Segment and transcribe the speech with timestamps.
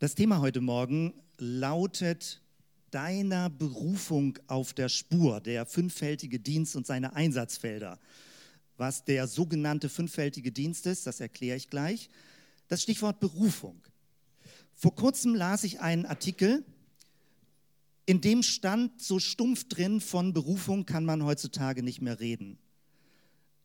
[0.00, 2.40] Das Thema heute Morgen lautet
[2.92, 7.98] deiner Berufung auf der Spur, der fünffältige Dienst und seine Einsatzfelder.
[8.76, 12.10] Was der sogenannte fünffältige Dienst ist, das erkläre ich gleich.
[12.68, 13.82] Das Stichwort Berufung.
[14.72, 16.64] Vor kurzem las ich einen Artikel,
[18.06, 22.56] in dem stand so stumpf drin, von Berufung kann man heutzutage nicht mehr reden.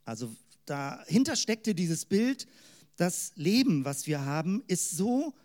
[0.03, 2.47] Also dahinter steckte dieses Bild,
[2.95, 5.35] das Leben, was wir haben, ist so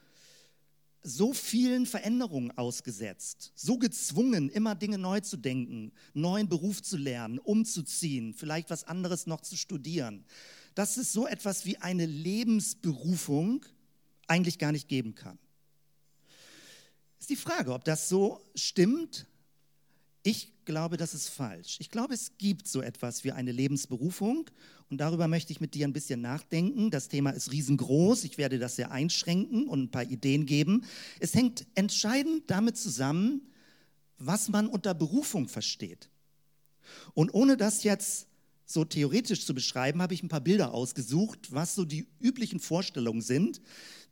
[1.03, 7.39] so vielen Veränderungen ausgesetzt, so gezwungen, immer Dinge neu zu denken, neuen Beruf zu lernen,
[7.39, 10.25] umzuziehen, vielleicht was anderes noch zu studieren,
[10.75, 13.65] dass es so etwas wie eine Lebensberufung
[14.27, 15.39] eigentlich gar nicht geben kann.
[17.19, 19.27] Ist die Frage, ob das so stimmt.
[20.29, 21.79] Ich glaube, das ist falsch.
[21.81, 24.51] Ich glaube, es gibt so etwas wie eine Lebensberufung
[24.91, 26.91] und darüber möchte ich mit dir ein bisschen nachdenken.
[26.91, 28.25] Das Thema ist riesengroß.
[28.25, 30.85] Ich werde das sehr einschränken und ein paar Ideen geben.
[31.19, 33.41] Es hängt entscheidend damit zusammen,
[34.19, 36.11] was man unter Berufung versteht.
[37.15, 38.27] Und ohne das jetzt
[38.67, 43.23] so theoretisch zu beschreiben, habe ich ein paar Bilder ausgesucht, was so die üblichen Vorstellungen
[43.23, 43.63] sind,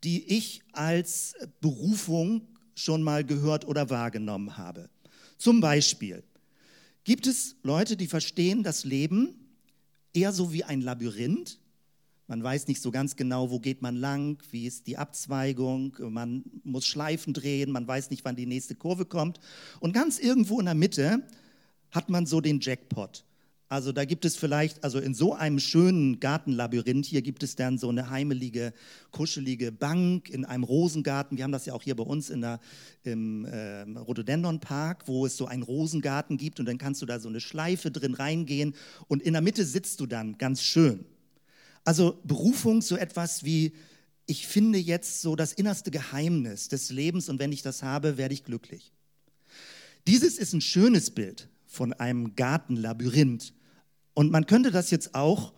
[0.03, 4.89] die ich als Berufung schon mal gehört oder wahrgenommen habe.
[5.39, 6.23] Zum Beispiel
[7.05, 9.35] gibt es Leute, die verstehen das Leben
[10.13, 11.61] eher so wie ein Labyrinth.
[12.27, 16.45] Man weiß nicht so ganz genau, wo geht man lang, wie ist die Abzweigung, man
[16.65, 19.39] muss Schleifen drehen, man weiß nicht, wann die nächste Kurve kommt.
[19.79, 21.23] Und ganz irgendwo in der Mitte
[21.93, 23.26] hat man so den Jackpot.
[23.69, 27.79] Also da gibt es vielleicht, also in so einem schönen Gartenlabyrinth, hier gibt es dann
[27.79, 28.73] so eine heimelige,
[29.11, 31.37] kuschelige Bank in einem Rosengarten.
[31.37, 32.61] Wir haben das ja auch hier bei uns in der,
[33.03, 37.19] im äh, Rhododendron Park, wo es so einen Rosengarten gibt und dann kannst du da
[37.19, 38.75] so eine Schleife drin reingehen
[39.09, 41.05] und in der Mitte sitzt du dann ganz schön.
[41.85, 43.73] Also Berufung, so etwas wie,
[44.27, 48.35] ich finde jetzt so das innerste Geheimnis des Lebens und wenn ich das habe, werde
[48.35, 48.93] ich glücklich.
[50.07, 53.53] Dieses ist ein schönes Bild von einem Gartenlabyrinth.
[54.17, 55.53] Und man könnte das jetzt auch,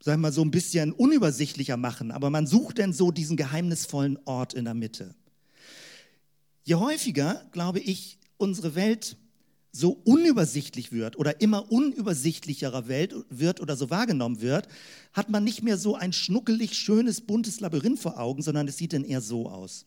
[0.00, 4.18] sagen wir mal, so ein bisschen unübersichtlicher machen, aber man sucht denn so diesen geheimnisvollen
[4.26, 5.14] Ort in der Mitte.
[6.62, 9.16] Je häufiger, glaube ich, unsere Welt
[9.72, 14.68] so unübersichtlich wird oder immer unübersichtlicherer Welt wird oder so wahrgenommen wird,
[15.14, 18.92] hat man nicht mehr so ein schnuckelig, schönes, buntes Labyrinth vor Augen, sondern es sieht
[18.92, 19.86] dann eher so aus.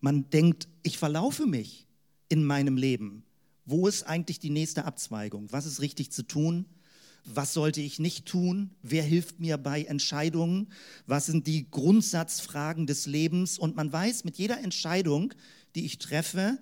[0.00, 1.86] Man denkt, ich verlaufe mich
[2.28, 3.24] in meinem Leben.
[3.70, 5.46] Wo ist eigentlich die nächste Abzweigung?
[5.52, 6.66] Was ist richtig zu tun?
[7.24, 8.70] Was sollte ich nicht tun?
[8.82, 10.72] Wer hilft mir bei Entscheidungen?
[11.06, 13.60] Was sind die Grundsatzfragen des Lebens?
[13.60, 15.32] Und man weiß, mit jeder Entscheidung,
[15.76, 16.58] die ich treffe,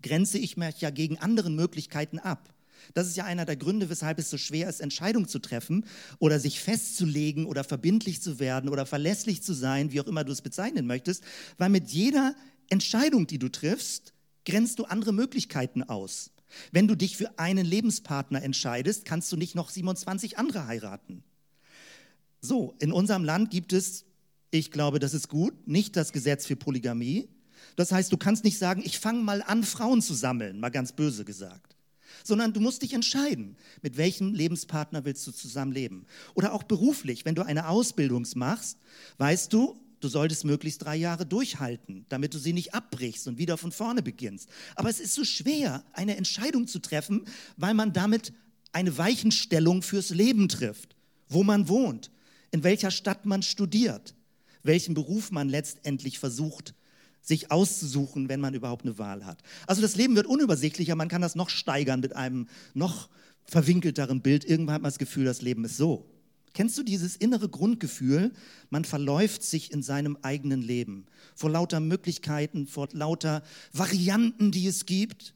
[0.00, 2.54] grenze ich mich ja gegen andere Möglichkeiten ab.
[2.94, 5.84] Das ist ja einer der Gründe, weshalb es so schwer ist, Entscheidungen zu treffen
[6.18, 10.32] oder sich festzulegen oder verbindlich zu werden oder verlässlich zu sein, wie auch immer du
[10.32, 11.24] es bezeichnen möchtest,
[11.58, 12.34] weil mit jeder
[12.70, 14.13] Entscheidung, die du triffst,
[14.44, 16.30] grenzt du andere Möglichkeiten aus.
[16.72, 21.24] Wenn du dich für einen Lebenspartner entscheidest, kannst du nicht noch 27 andere heiraten.
[22.40, 24.04] So, in unserem Land gibt es,
[24.50, 27.28] ich glaube, das ist gut, nicht das Gesetz für Polygamie.
[27.76, 30.92] Das heißt, du kannst nicht sagen, ich fange mal an, Frauen zu sammeln, mal ganz
[30.92, 31.74] böse gesagt.
[32.22, 36.06] Sondern du musst dich entscheiden, mit welchem Lebenspartner willst du zusammenleben.
[36.34, 38.78] Oder auch beruflich, wenn du eine Ausbildung machst,
[39.18, 43.56] weißt du, Du solltest möglichst drei Jahre durchhalten, damit du sie nicht abbrichst und wieder
[43.56, 44.50] von vorne beginnst.
[44.74, 47.24] Aber es ist so schwer, eine Entscheidung zu treffen,
[47.56, 48.34] weil man damit
[48.72, 50.94] eine Weichenstellung fürs Leben trifft.
[51.30, 52.10] Wo man wohnt,
[52.50, 54.14] in welcher Stadt man studiert,
[54.62, 56.74] welchen Beruf man letztendlich versucht,
[57.22, 59.42] sich auszusuchen, wenn man überhaupt eine Wahl hat.
[59.66, 63.08] Also das Leben wird unübersichtlicher, man kann das noch steigern mit einem noch
[63.46, 64.44] verwinkelteren Bild.
[64.44, 66.13] Irgendwann hat man das Gefühl, das Leben ist so.
[66.54, 68.32] Kennst du dieses innere Grundgefühl,
[68.70, 73.42] man verläuft sich in seinem eigenen Leben vor lauter Möglichkeiten, vor lauter
[73.72, 75.34] Varianten, die es gibt?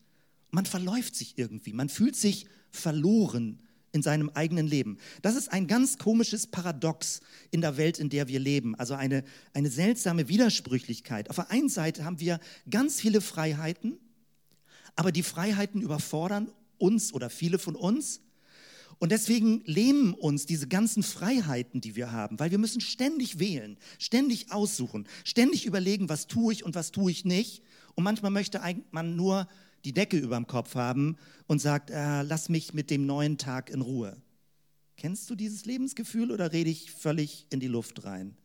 [0.52, 3.58] Man verläuft sich irgendwie, man fühlt sich verloren
[3.90, 4.98] in seinem eigenen Leben.
[5.22, 8.76] Das ist ein ganz komisches Paradox in der Welt, in der wir leben.
[8.76, 9.24] Also eine,
[9.54, 11.30] eine seltsame Widersprüchlichkeit.
[11.30, 12.38] Auf der einen Seite haben wir
[12.70, 13.98] ganz viele Freiheiten,
[14.94, 18.20] aber die Freiheiten überfordern uns oder viele von uns.
[18.98, 23.78] Und deswegen lähmen uns diese ganzen Freiheiten, die wir haben, weil wir müssen ständig wählen,
[23.98, 27.62] ständig aussuchen, ständig überlegen, was tue ich und was tue ich nicht.
[27.94, 28.60] Und manchmal möchte
[28.90, 29.48] man nur
[29.84, 31.16] die Decke über dem Kopf haben
[31.46, 34.16] und sagt, äh, lass mich mit dem neuen Tag in Ruhe.
[34.96, 38.36] Kennst du dieses Lebensgefühl oder rede ich völlig in die Luft rein?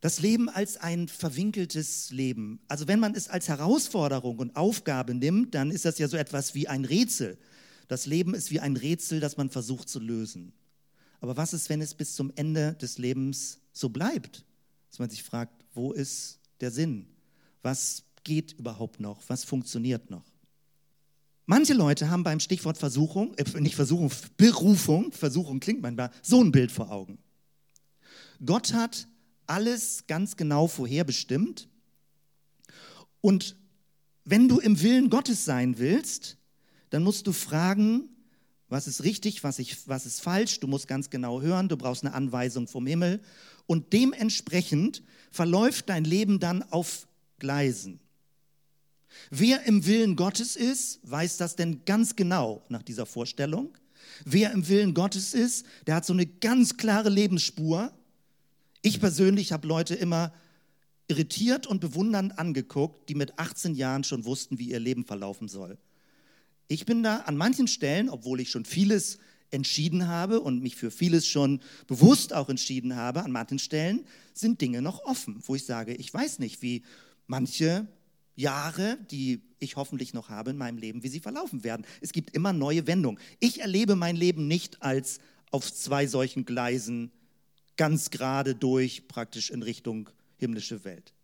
[0.00, 2.60] Das Leben als ein verwinkeltes Leben.
[2.68, 6.54] Also wenn man es als Herausforderung und Aufgabe nimmt, dann ist das ja so etwas
[6.54, 7.36] wie ein Rätsel.
[7.88, 10.52] Das Leben ist wie ein Rätsel, das man versucht zu lösen.
[11.20, 14.44] Aber was ist, wenn es bis zum Ende des Lebens so bleibt?
[14.90, 17.06] Dass man sich fragt, Wo ist der Sinn?
[17.62, 19.22] Was geht überhaupt noch?
[19.28, 20.24] Was funktioniert noch?
[21.46, 26.50] Manche Leute haben beim Stichwort Versuchung, äh, nicht Versuchung, Berufung, Versuchung klingt manchmal, so ein
[26.50, 27.18] Bild vor Augen.
[28.44, 29.06] Gott hat
[29.46, 31.68] alles ganz genau vorherbestimmt.
[33.20, 33.56] Und
[34.24, 36.35] wenn du im Willen Gottes sein willst,
[36.90, 38.08] dann musst du fragen,
[38.68, 40.60] was ist richtig, was, ich, was ist falsch.
[40.60, 43.20] Du musst ganz genau hören, du brauchst eine Anweisung vom Himmel.
[43.66, 47.06] Und dementsprechend verläuft dein Leben dann auf
[47.38, 48.00] Gleisen.
[49.30, 53.76] Wer im Willen Gottes ist, weiß das denn ganz genau nach dieser Vorstellung.
[54.24, 57.92] Wer im Willen Gottes ist, der hat so eine ganz klare Lebensspur.
[58.82, 60.32] Ich persönlich habe Leute immer
[61.08, 65.78] irritiert und bewundernd angeguckt, die mit 18 Jahren schon wussten, wie ihr Leben verlaufen soll.
[66.68, 69.18] Ich bin da an manchen Stellen, obwohl ich schon vieles
[69.50, 74.04] entschieden habe und mich für vieles schon bewusst auch entschieden habe, an manchen Stellen
[74.34, 76.82] sind Dinge noch offen, wo ich sage, ich weiß nicht, wie
[77.26, 77.86] manche
[78.34, 81.86] Jahre, die ich hoffentlich noch habe in meinem Leben, wie sie verlaufen werden.
[82.00, 83.20] Es gibt immer neue Wendungen.
[83.40, 85.20] Ich erlebe mein Leben nicht als
[85.50, 87.10] auf zwei solchen Gleisen
[87.76, 91.14] ganz gerade durch, praktisch in Richtung himmlische Welt.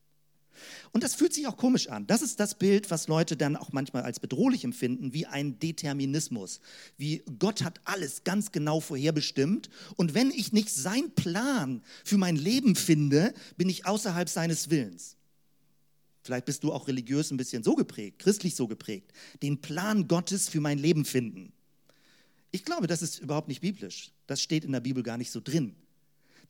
[0.92, 2.06] Und das fühlt sich auch komisch an.
[2.06, 6.60] Das ist das Bild, was Leute dann auch manchmal als bedrohlich empfinden, wie ein Determinismus.
[6.96, 9.70] Wie Gott hat alles ganz genau vorherbestimmt.
[9.96, 15.16] Und wenn ich nicht seinen Plan für mein Leben finde, bin ich außerhalb seines Willens.
[16.22, 19.12] Vielleicht bist du auch religiös ein bisschen so geprägt, christlich so geprägt.
[19.42, 21.52] Den Plan Gottes für mein Leben finden.
[22.52, 24.12] Ich glaube, das ist überhaupt nicht biblisch.
[24.26, 25.74] Das steht in der Bibel gar nicht so drin.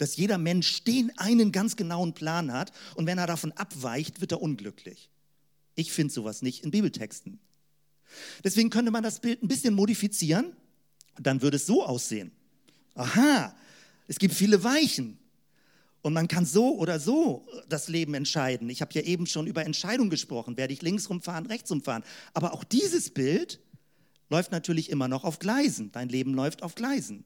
[0.03, 4.33] Dass jeder Mensch den einen ganz genauen Plan hat und wenn er davon abweicht, wird
[4.33, 5.11] er unglücklich.
[5.77, 7.39] Ich finde sowas nicht in Bibeltexten.
[8.43, 10.57] Deswegen könnte man das Bild ein bisschen modifizieren
[11.21, 12.33] dann würde es so aussehen.
[12.95, 13.55] Aha,
[14.09, 15.19] es gibt viele Weichen.
[16.01, 18.69] Und man kann so oder so das Leben entscheiden.
[18.71, 20.57] Ich habe ja eben schon über Entscheidungen gesprochen.
[20.57, 22.03] Werde ich links rumfahren, rechts rumfahren.
[22.35, 23.61] Aber auch dieses Bild
[24.31, 25.93] läuft natürlich immer noch auf Gleisen.
[25.93, 27.25] Dein Leben läuft auf Gleisen.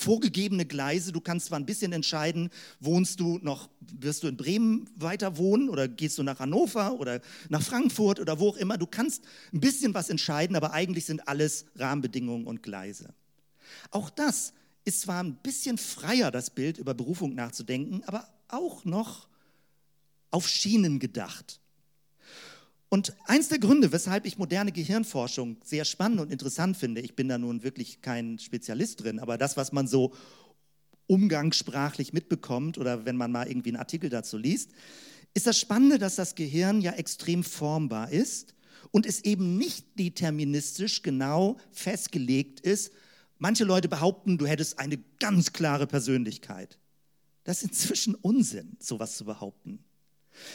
[0.00, 4.88] Vorgegebene Gleise, du kannst zwar ein bisschen entscheiden, wohnst du noch, wirst du in Bremen
[4.94, 8.78] weiter wohnen oder gehst du nach Hannover oder nach Frankfurt oder wo auch immer.
[8.78, 13.12] Du kannst ein bisschen was entscheiden, aber eigentlich sind alles Rahmenbedingungen und Gleise.
[13.90, 14.52] Auch das
[14.84, 19.26] ist zwar ein bisschen freier, das Bild über Berufung nachzudenken, aber auch noch
[20.30, 21.60] auf Schienen gedacht.
[22.88, 27.28] Und eins der Gründe, weshalb ich moderne Gehirnforschung sehr spannend und interessant finde, ich bin
[27.28, 30.14] da nun wirklich kein Spezialist drin, aber das, was man so
[31.06, 34.70] umgangssprachlich mitbekommt oder wenn man mal irgendwie einen Artikel dazu liest,
[35.34, 38.54] ist das Spannende, dass das Gehirn ja extrem formbar ist
[38.90, 42.92] und es eben nicht deterministisch genau festgelegt ist,
[43.38, 46.78] Manche Leute behaupten, du hättest eine ganz klare Persönlichkeit.
[47.44, 49.84] Das ist inzwischen Unsinn, sowas zu behaupten.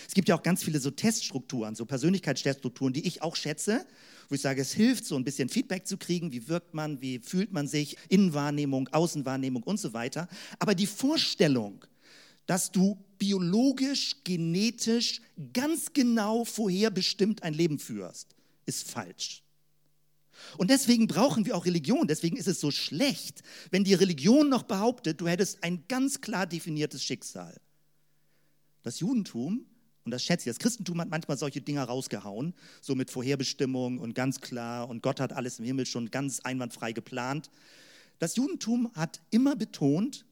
[0.07, 3.85] Es gibt ja auch ganz viele so Teststrukturen, so Persönlichkeitsteststrukturen, die ich auch schätze,
[4.29, 7.19] wo ich sage, es hilft, so ein bisschen Feedback zu kriegen, wie wirkt man, wie
[7.19, 10.27] fühlt man sich, Innenwahrnehmung, Außenwahrnehmung und so weiter.
[10.59, 11.85] Aber die Vorstellung,
[12.45, 15.21] dass du biologisch, genetisch
[15.53, 19.43] ganz genau vorherbestimmt ein Leben führst, ist falsch.
[20.57, 22.07] Und deswegen brauchen wir auch Religion.
[22.07, 26.45] Deswegen ist es so schlecht, wenn die Religion noch behauptet, du hättest ein ganz klar
[26.45, 27.59] definiertes Schicksal.
[28.83, 29.65] Das Judentum,
[30.05, 34.13] und das schätze ich, das Christentum hat manchmal solche Dinge rausgehauen, so mit Vorherbestimmung und
[34.15, 37.49] ganz klar und Gott hat alles im Himmel schon ganz einwandfrei geplant.
[38.19, 40.25] Das Judentum hat immer betont,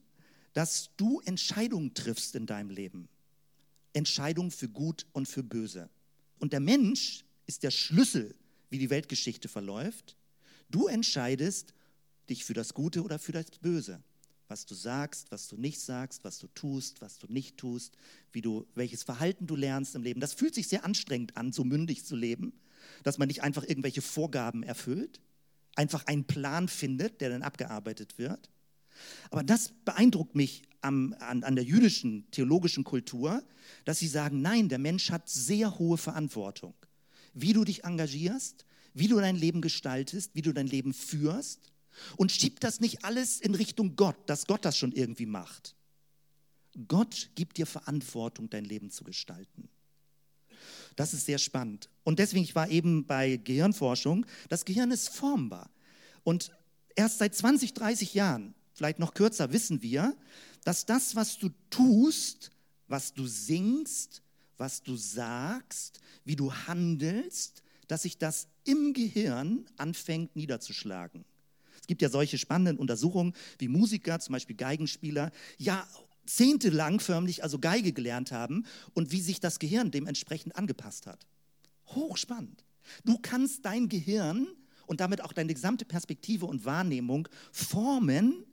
[0.52, 3.08] dass du Entscheidungen triffst in deinem Leben.
[3.94, 5.88] Entscheidungen für gut und für böse.
[6.38, 8.34] Und der Mensch ist der Schlüssel
[8.70, 10.16] wie die Weltgeschichte verläuft.
[10.70, 11.74] Du entscheidest
[12.28, 14.02] dich für das Gute oder für das Böse.
[14.52, 17.96] Was du sagst, was du nicht sagst, was du tust, was du nicht tust,
[18.32, 20.20] wie du, welches Verhalten du lernst im Leben.
[20.20, 22.52] Das fühlt sich sehr anstrengend an, so mündig zu leben,
[23.02, 25.22] dass man nicht einfach irgendwelche Vorgaben erfüllt,
[25.74, 28.50] einfach einen Plan findet, der dann abgearbeitet wird.
[29.30, 33.42] Aber das beeindruckt mich am, an, an der jüdischen theologischen Kultur,
[33.86, 36.74] dass sie sagen, nein, der Mensch hat sehr hohe Verantwortung
[37.34, 41.71] wie du dich engagierst, wie du dein Leben gestaltest, wie du dein Leben führst
[42.16, 45.74] und schieb das nicht alles in Richtung Gott, dass Gott das schon irgendwie macht.
[46.88, 49.68] Gott gibt dir Verantwortung, dein Leben zu gestalten.
[50.96, 51.88] Das ist sehr spannend.
[52.04, 55.70] Und deswegen, ich war eben bei Gehirnforschung, das Gehirn ist formbar.
[56.24, 56.52] Und
[56.96, 60.16] erst seit 20, 30 Jahren, vielleicht noch kürzer, wissen wir,
[60.64, 62.50] dass das, was du tust,
[62.88, 64.22] was du singst,
[64.58, 71.24] was du sagst, wie du handelst, dass sich das im Gehirn anfängt niederzuschlagen.
[71.82, 75.86] Es gibt ja solche spannenden Untersuchungen, wie Musiker, zum Beispiel Geigenspieler, ja
[76.26, 81.26] zehntelang förmlich also Geige gelernt haben und wie sich das Gehirn dementsprechend angepasst hat.
[81.88, 82.64] Hochspannend.
[83.04, 84.46] Du kannst dein Gehirn
[84.86, 88.44] und damit auch deine gesamte Perspektive und Wahrnehmung formen,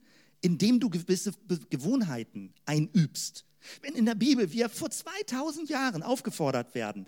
[0.42, 1.34] indem du gewisse
[1.70, 3.46] Gewohnheiten einübst.
[3.82, 7.08] Wenn in der Bibel wir vor 2000 Jahren aufgefordert werden,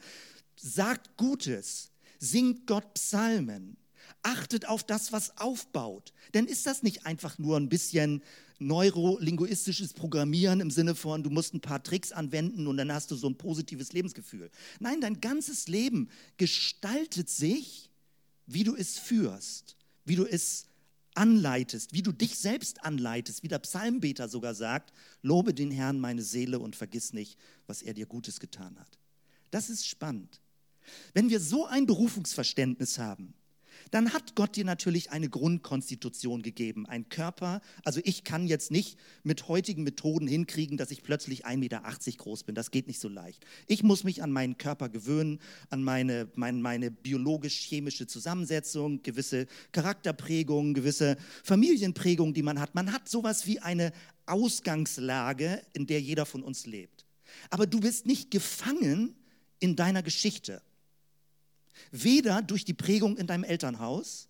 [0.56, 3.78] sagt Gutes, singt Gott Psalmen,
[4.24, 8.22] achtet auf das, was aufbaut, dann ist das nicht einfach nur ein bisschen
[8.60, 13.16] neurolinguistisches Programmieren im Sinne von, du musst ein paar Tricks anwenden und dann hast du
[13.16, 14.52] so ein positives Lebensgefühl.
[14.80, 17.90] Nein, dein ganzes Leben gestaltet sich,
[18.46, 19.76] wie du es führst,
[20.06, 20.66] wie du es
[21.16, 26.22] anleitest, wie du dich selbst anleitest, wie der Psalmbeter sogar sagt, lobe den Herrn meine
[26.22, 27.38] Seele und vergiss nicht,
[27.68, 29.00] was er dir Gutes getan hat.
[29.50, 30.40] Das ist spannend.
[31.14, 33.34] Wenn wir so ein Berufungsverständnis haben,
[33.90, 37.62] dann hat Gott dir natürlich eine Grundkonstitution gegeben, ein Körper.
[37.84, 41.82] Also ich kann jetzt nicht mit heutigen Methoden hinkriegen, dass ich plötzlich 1,80 Meter
[42.18, 42.56] groß bin.
[42.56, 43.46] Das geht nicht so leicht.
[43.68, 50.74] Ich muss mich an meinen Körper gewöhnen, an meine, meine, meine biologisch-chemische Zusammensetzung, gewisse Charakterprägungen,
[50.74, 52.76] gewisse Familienprägungen, die man hat.
[52.76, 53.92] Man hat sowas wie eine
[54.26, 57.06] Ausgangslage, in der jeder von uns lebt.
[57.50, 59.16] Aber du bist nicht gefangen
[59.60, 60.62] in deiner Geschichte.
[61.92, 64.28] Weder durch die Prägung in deinem Elternhaus,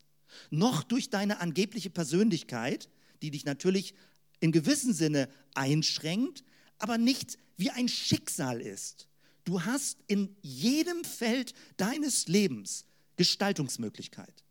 [0.50, 2.90] noch durch deine angebliche Persönlichkeit,
[3.22, 3.94] die dich natürlich
[4.40, 6.44] in gewissem Sinne einschränkt,
[6.78, 9.08] aber nicht wie ein Schicksal ist.
[9.44, 12.86] Du hast in jedem Feld deines Lebens
[13.18, 14.44] Gestaltungsmöglichkeit.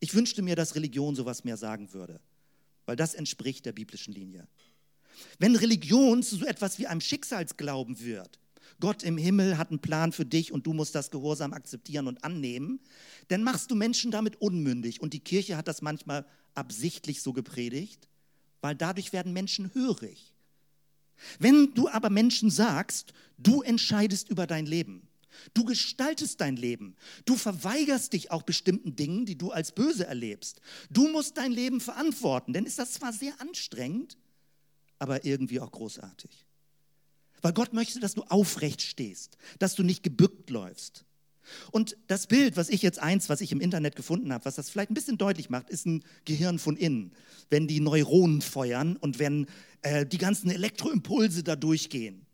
[0.00, 2.20] Ich wünschte mir, dass Religion sowas mehr sagen würde,
[2.86, 4.48] weil das entspricht der biblischen Linie.
[5.38, 8.39] Wenn Religion zu so etwas wie einem Schicksalsglauben wird,
[8.80, 12.24] Gott im Himmel hat einen Plan für dich und du musst das gehorsam akzeptieren und
[12.24, 12.80] annehmen,
[13.28, 15.00] dann machst du Menschen damit unmündig.
[15.00, 18.08] Und die Kirche hat das manchmal absichtlich so gepredigt,
[18.60, 20.34] weil dadurch werden Menschen hörig.
[21.38, 25.06] Wenn du aber Menschen sagst, du entscheidest über dein Leben,
[25.54, 30.60] du gestaltest dein Leben, du verweigerst dich auch bestimmten Dingen, die du als böse erlebst,
[30.88, 34.16] du musst dein Leben verantworten, dann ist das zwar sehr anstrengend,
[34.98, 36.46] aber irgendwie auch großartig.
[37.42, 41.04] Weil Gott möchte, dass du aufrecht stehst, dass du nicht gebückt läufst.
[41.70, 44.70] Und das Bild, was ich jetzt eins, was ich im Internet gefunden habe, was das
[44.70, 47.12] vielleicht ein bisschen deutlich macht, ist ein Gehirn von innen.
[47.48, 49.46] Wenn die Neuronen feuern und wenn
[49.82, 52.26] äh, die ganzen Elektroimpulse da durchgehen.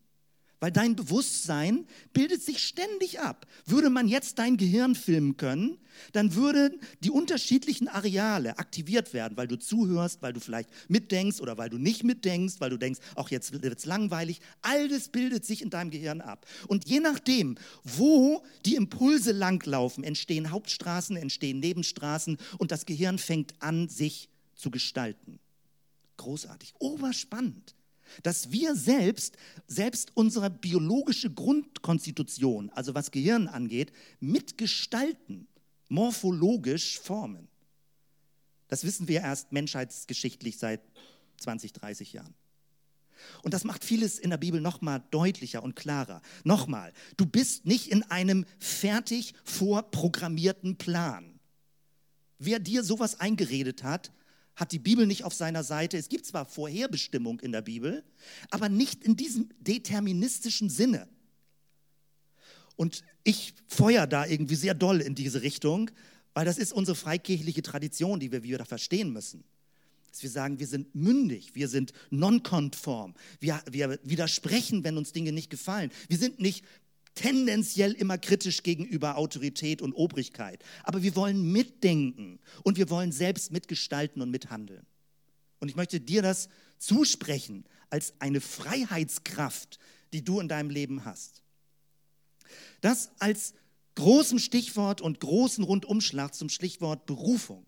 [0.59, 3.45] Weil dein Bewusstsein bildet sich ständig ab.
[3.65, 5.77] Würde man jetzt dein Gehirn filmen können,
[6.13, 11.57] dann würden die unterschiedlichen Areale aktiviert werden, weil du zuhörst, weil du vielleicht mitdenkst oder
[11.57, 14.39] weil du nicht mitdenkst, weil du denkst, auch jetzt wird es langweilig.
[14.61, 16.47] All das bildet sich in deinem Gehirn ab.
[16.67, 23.53] Und je nachdem, wo die Impulse langlaufen, entstehen Hauptstraßen, entstehen Nebenstraßen und das Gehirn fängt
[23.59, 25.39] an, sich zu gestalten.
[26.17, 27.76] Großartig, oberspannend
[28.23, 29.37] dass wir selbst,
[29.67, 35.47] selbst unsere biologische Grundkonstitution, also was Gehirn angeht, mitgestalten,
[35.89, 37.47] morphologisch formen.
[38.67, 40.81] Das wissen wir erst menschheitsgeschichtlich seit
[41.37, 42.33] 20, 30 Jahren.
[43.41, 46.21] Und das macht vieles in der Bibel nochmal deutlicher und klarer.
[46.43, 51.39] Nochmal, du bist nicht in einem fertig vorprogrammierten Plan.
[52.39, 54.11] Wer dir sowas eingeredet hat,
[54.57, 55.97] hat die Bibel nicht auf seiner Seite.
[55.97, 58.03] Es gibt zwar Vorherbestimmung in der Bibel,
[58.49, 61.07] aber nicht in diesem deterministischen Sinne.
[62.75, 65.91] Und ich feuer da irgendwie sehr doll in diese Richtung,
[66.33, 69.43] weil das ist unsere freikirchliche Tradition, die wir wieder verstehen müssen.
[70.11, 75.31] Dass wir sagen, wir sind mündig, wir sind nonkonform, wir, wir widersprechen, wenn uns Dinge
[75.31, 75.91] nicht gefallen.
[76.07, 76.65] Wir sind nicht
[77.17, 80.63] tendenziell immer kritisch gegenüber Autorität und Obrigkeit.
[80.83, 84.85] Aber wir wollen mitdenken und wir wollen selbst mitgestalten und mithandeln.
[85.59, 86.47] Und ich möchte dir das
[86.77, 89.79] zusprechen als eine Freiheitskraft,
[90.13, 91.41] die du in deinem Leben hast.
[92.81, 93.55] Das als
[93.95, 97.65] großem Stichwort und großen Rundumschlag zum Stichwort Berufung.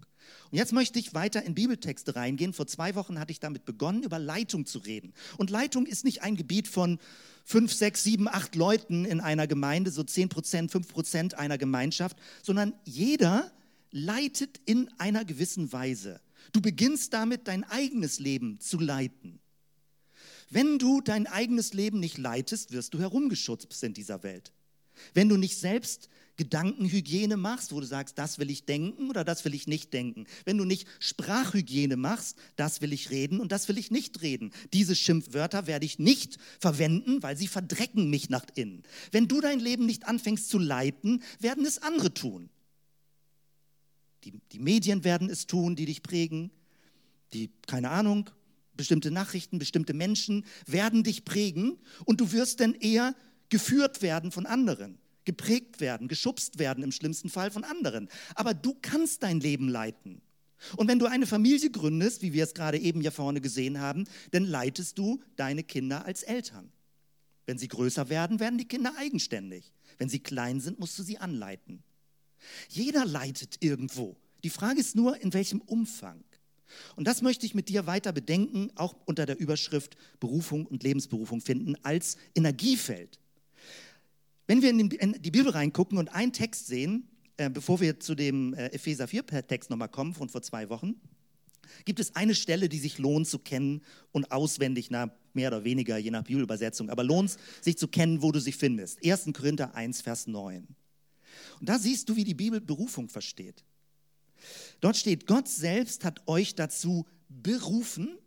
[0.52, 2.54] Und jetzt möchte ich weiter in Bibeltexte reingehen.
[2.54, 5.14] Vor zwei Wochen hatte ich damit begonnen, über Leitung zu reden.
[5.38, 7.00] Und Leitung ist nicht ein Gebiet von
[7.46, 12.18] fünf, sechs, sieben, acht Leuten in einer Gemeinde, so zehn Prozent, fünf Prozent einer Gemeinschaft,
[12.42, 13.52] sondern jeder
[13.92, 16.20] leitet in einer gewissen Weise.
[16.52, 19.40] Du beginnst damit, dein eigenes Leben zu leiten.
[20.50, 24.52] Wenn du dein eigenes Leben nicht leitest, wirst du herumgeschutzt in dieser Welt.
[25.14, 29.44] Wenn du nicht selbst Gedankenhygiene machst, wo du sagst, das will ich denken oder das
[29.44, 30.26] will ich nicht denken.
[30.46, 34.52] Wenn du nicht Sprachhygiene machst, das will ich reden und das will ich nicht reden.
[34.72, 38.84] Diese Schimpfwörter werde ich nicht verwenden, weil sie verdrecken mich nach innen.
[39.12, 42.50] Wenn du dein Leben nicht anfängst zu leiten, werden es andere tun.
[44.24, 46.52] Die, die Medien werden es tun, die dich prägen.
[47.34, 48.30] Die, keine Ahnung,
[48.78, 53.14] bestimmte Nachrichten, bestimmte Menschen werden dich prägen und du wirst dann eher
[53.50, 58.10] geführt werden von anderen, geprägt werden, geschubst werden im schlimmsten Fall von anderen.
[58.36, 60.22] Aber du kannst dein Leben leiten.
[60.76, 64.06] Und wenn du eine Familie gründest, wie wir es gerade eben hier vorne gesehen haben,
[64.32, 66.72] dann leitest du deine Kinder als Eltern.
[67.46, 69.74] Wenn sie größer werden, werden die Kinder eigenständig.
[69.98, 71.84] Wenn sie klein sind, musst du sie anleiten.
[72.70, 74.18] Jeder leitet irgendwo.
[74.44, 76.24] Die Frage ist nur, in welchem Umfang.
[76.96, 81.42] Und das möchte ich mit dir weiter bedenken, auch unter der Überschrift Berufung und Lebensberufung
[81.42, 83.20] finden, als Energiefeld.
[84.50, 84.90] Wenn wir in
[85.22, 89.70] die Bibel reingucken und einen Text sehen, äh, bevor wir zu dem äh, Epheser 4-Text
[89.70, 91.00] nochmal kommen von vor zwei Wochen,
[91.86, 96.00] gibt es eine Stelle, die sich lohnt zu kennen und auswendig, na, mehr oder weniger,
[96.00, 99.06] je nach Bibelübersetzung, aber lohnt sich zu kennen, wo du sie findest.
[99.06, 99.30] 1.
[99.34, 100.68] Korinther 1, Vers 9.
[101.60, 103.64] Und da siehst du, wie die Bibel Berufung versteht.
[104.82, 108.18] Dort steht, Gott selbst hat euch dazu berufen,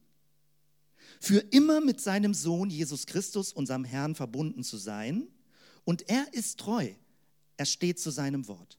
[1.19, 5.27] für immer mit seinem Sohn Jesus Christus, unserem Herrn, verbunden zu sein.
[5.85, 6.89] Und er ist treu.
[7.57, 8.79] Er steht zu seinem Wort.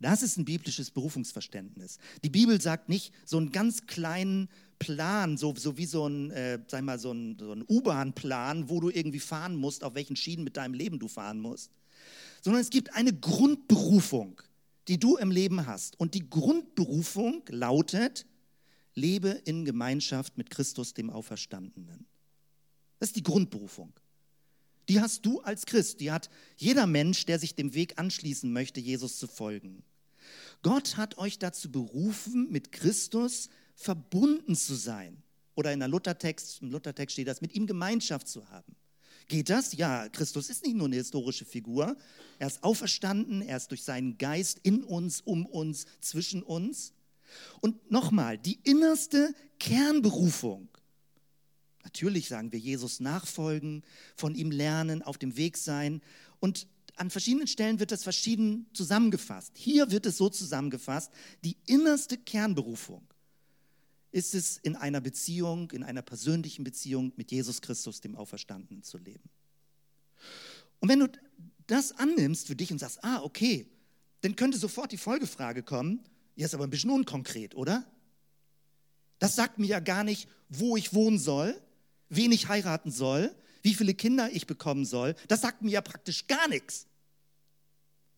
[0.00, 1.98] Das ist ein biblisches Berufungsverständnis.
[2.22, 6.58] Die Bibel sagt nicht so einen ganz kleinen Plan, so, so wie so ein, äh,
[6.68, 10.74] so ein, so ein U-Bahn-Plan, wo du irgendwie fahren musst, auf welchen Schienen mit deinem
[10.74, 11.70] Leben du fahren musst,
[12.42, 14.42] sondern es gibt eine Grundberufung
[14.88, 15.98] die du im Leben hast.
[15.98, 18.26] Und die Grundberufung lautet,
[18.94, 22.06] lebe in Gemeinschaft mit Christus, dem Auferstandenen.
[22.98, 23.92] Das ist die Grundberufung.
[24.88, 28.80] Die hast du als Christ, die hat jeder Mensch, der sich dem Weg anschließen möchte,
[28.80, 29.82] Jesus zu folgen.
[30.62, 35.22] Gott hat euch dazu berufen, mit Christus verbunden zu sein.
[35.54, 38.74] Oder in der Luthertext, im Luthertext steht das, mit ihm Gemeinschaft zu haben.
[39.28, 39.74] Geht das?
[39.74, 41.96] Ja, Christus ist nicht nur eine historische Figur.
[42.38, 46.92] Er ist auferstanden, er ist durch seinen Geist in uns, um uns, zwischen uns.
[47.60, 50.68] Und nochmal, die innerste Kernberufung.
[51.84, 53.82] Natürlich sagen wir Jesus nachfolgen,
[54.16, 56.00] von ihm lernen, auf dem Weg sein.
[56.40, 59.52] Und an verschiedenen Stellen wird das verschieden zusammengefasst.
[59.54, 61.12] Hier wird es so zusammengefasst,
[61.44, 63.06] die innerste Kernberufung
[64.12, 68.96] ist es, in einer Beziehung, in einer persönlichen Beziehung mit Jesus Christus, dem Auferstandenen, zu
[68.96, 69.28] leben.
[70.78, 71.08] Und wenn du
[71.66, 73.66] das annimmst für dich und sagst, ah, okay,
[74.20, 76.00] dann könnte sofort die Folgefrage kommen,
[76.36, 77.84] ja, ist aber ein bisschen unkonkret, oder?
[79.18, 81.60] Das sagt mir ja gar nicht, wo ich wohnen soll,
[82.08, 85.14] wen ich heiraten soll, wie viele Kinder ich bekommen soll.
[85.28, 86.86] Das sagt mir ja praktisch gar nichts.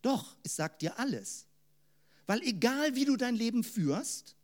[0.03, 1.47] Doch, es sagt dir alles.
[2.27, 4.37] Weil egal wie du dein Leben führst,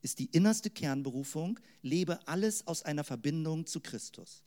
[0.00, 4.42] ist die innerste Kernberufung, lebe alles aus einer Verbindung zu Christus.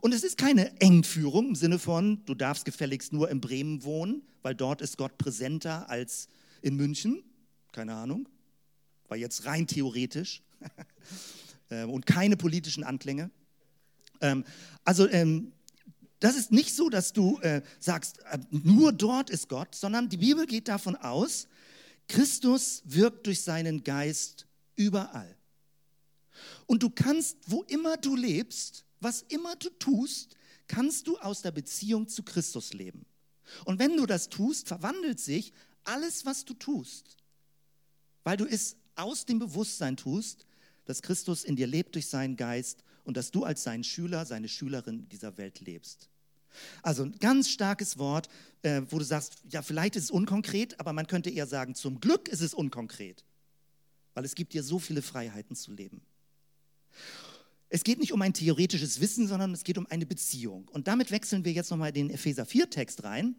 [0.00, 4.22] Und es ist keine Engführung im Sinne von, du darfst gefälligst nur in Bremen wohnen,
[4.42, 6.28] weil dort ist Gott präsenter als
[6.60, 7.22] in München.
[7.72, 8.28] Keine Ahnung.
[9.08, 10.42] War jetzt rein theoretisch.
[11.72, 13.30] Ähm, und keine politischen Anklänge.
[14.20, 14.44] Ähm,
[14.84, 15.52] also, ähm,
[16.20, 20.18] das ist nicht so, dass du äh, sagst, äh, nur dort ist Gott, sondern die
[20.18, 21.48] Bibel geht davon aus,
[22.08, 25.34] Christus wirkt durch seinen Geist überall.
[26.66, 30.36] Und du kannst, wo immer du lebst, was immer du tust,
[30.68, 33.06] kannst du aus der Beziehung zu Christus leben.
[33.64, 35.52] Und wenn du das tust, verwandelt sich
[35.84, 37.16] alles, was du tust,
[38.24, 40.46] weil du es aus dem Bewusstsein tust,
[40.84, 44.48] dass Christus in dir lebt durch seinen Geist und dass du als sein Schüler, seine
[44.48, 46.08] Schülerin dieser Welt lebst.
[46.82, 48.28] Also ein ganz starkes Wort,
[48.62, 52.00] äh, wo du sagst, ja, vielleicht ist es unkonkret, aber man könnte eher sagen, zum
[52.00, 53.24] Glück ist es unkonkret,
[54.14, 56.02] weil es gibt dir so viele Freiheiten zu leben.
[57.68, 60.68] Es geht nicht um ein theoretisches Wissen, sondern es geht um eine Beziehung.
[60.68, 63.34] Und damit wechseln wir jetzt nochmal den Epheser 4-Text rein.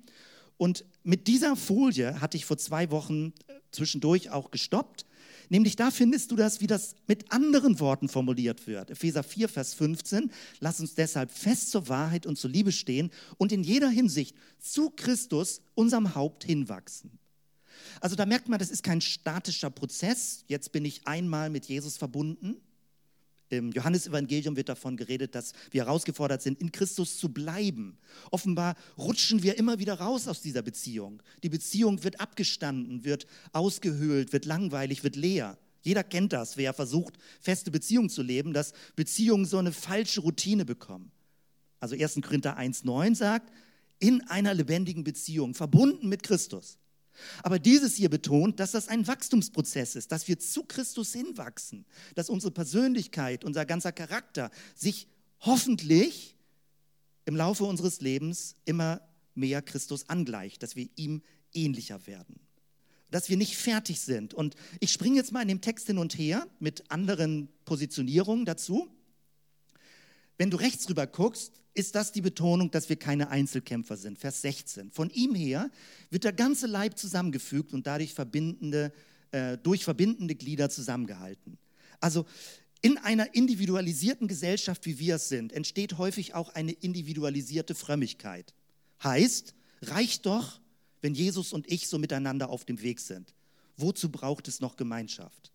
[0.57, 5.05] Und mit dieser Folie hatte ich vor zwei Wochen äh, zwischendurch auch gestoppt,
[5.49, 8.89] Nämlich da findest du das, wie das mit anderen Worten formuliert wird.
[8.89, 10.31] Epheser 4, Vers 15.
[10.59, 14.89] Lass uns deshalb fest zur Wahrheit und zur Liebe stehen und in jeder Hinsicht zu
[14.89, 17.19] Christus, unserem Haupt, hinwachsen.
[18.01, 20.43] Also da merkt man, das ist kein statischer Prozess.
[20.47, 22.57] Jetzt bin ich einmal mit Jesus verbunden,
[23.57, 27.97] im Johannesevangelium wird davon geredet, dass wir herausgefordert sind, in Christus zu bleiben.
[28.31, 31.21] Offenbar rutschen wir immer wieder raus aus dieser Beziehung.
[31.43, 35.57] Die Beziehung wird abgestanden, wird ausgehöhlt, wird langweilig, wird leer.
[35.81, 40.65] Jeder kennt das, wer versucht, feste Beziehungen zu leben, dass Beziehungen so eine falsche Routine
[40.65, 41.11] bekommen.
[41.79, 42.21] Also 1.
[42.21, 43.51] Korinther 1,9 sagt,
[43.99, 46.77] in einer lebendigen Beziehung, verbunden mit Christus.
[47.43, 52.29] Aber dieses hier betont, dass das ein Wachstumsprozess ist, dass wir zu Christus hinwachsen, dass
[52.29, 55.07] unsere Persönlichkeit, unser ganzer Charakter sich
[55.41, 56.35] hoffentlich
[57.25, 59.01] im Laufe unseres Lebens immer
[59.35, 61.21] mehr Christus angleicht, dass wir ihm
[61.53, 62.39] ähnlicher werden.
[63.11, 64.33] dass wir nicht fertig sind.
[64.33, 68.89] Und ich springe jetzt mal in dem Text hin und her mit anderen Positionierungen dazu.
[70.37, 74.19] Wenn du rechts rüber guckst, ist das die Betonung, dass wir keine Einzelkämpfer sind.
[74.19, 74.91] Vers 16.
[74.91, 75.71] Von ihm her
[76.09, 78.93] wird der ganze Leib zusammengefügt und dadurch verbindende,
[79.31, 81.57] äh, durch verbindende Glieder zusammengehalten.
[81.99, 82.25] Also
[82.81, 88.53] in einer individualisierten Gesellschaft, wie wir es sind, entsteht häufig auch eine individualisierte Frömmigkeit.
[89.01, 90.59] Heißt, reicht doch,
[91.01, 93.33] wenn Jesus und ich so miteinander auf dem Weg sind.
[93.77, 95.52] Wozu braucht es noch Gemeinschaft?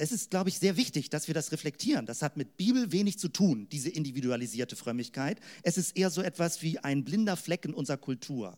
[0.00, 2.06] Es ist, glaube ich, sehr wichtig, dass wir das reflektieren.
[2.06, 5.40] Das hat mit Bibel wenig zu tun, diese individualisierte Frömmigkeit.
[5.62, 8.56] Es ist eher so etwas wie ein blinder Fleck in unserer Kultur,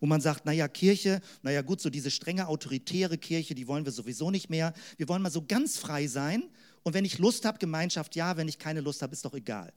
[0.00, 3.92] wo man sagt, naja, Kirche, naja gut, so diese strenge autoritäre Kirche, die wollen wir
[3.92, 4.74] sowieso nicht mehr.
[4.96, 6.42] Wir wollen mal so ganz frei sein
[6.82, 9.72] und wenn ich Lust habe, Gemeinschaft, ja, wenn ich keine Lust habe, ist doch egal.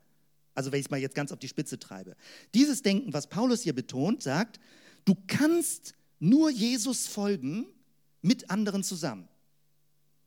[0.56, 2.15] Also wenn ich es mal jetzt ganz auf die Spitze treibe.
[2.56, 4.60] Dieses Denken, was Paulus hier betont, sagt,
[5.06, 7.67] du kannst nur Jesus folgen
[8.23, 9.30] mit anderen zusammen.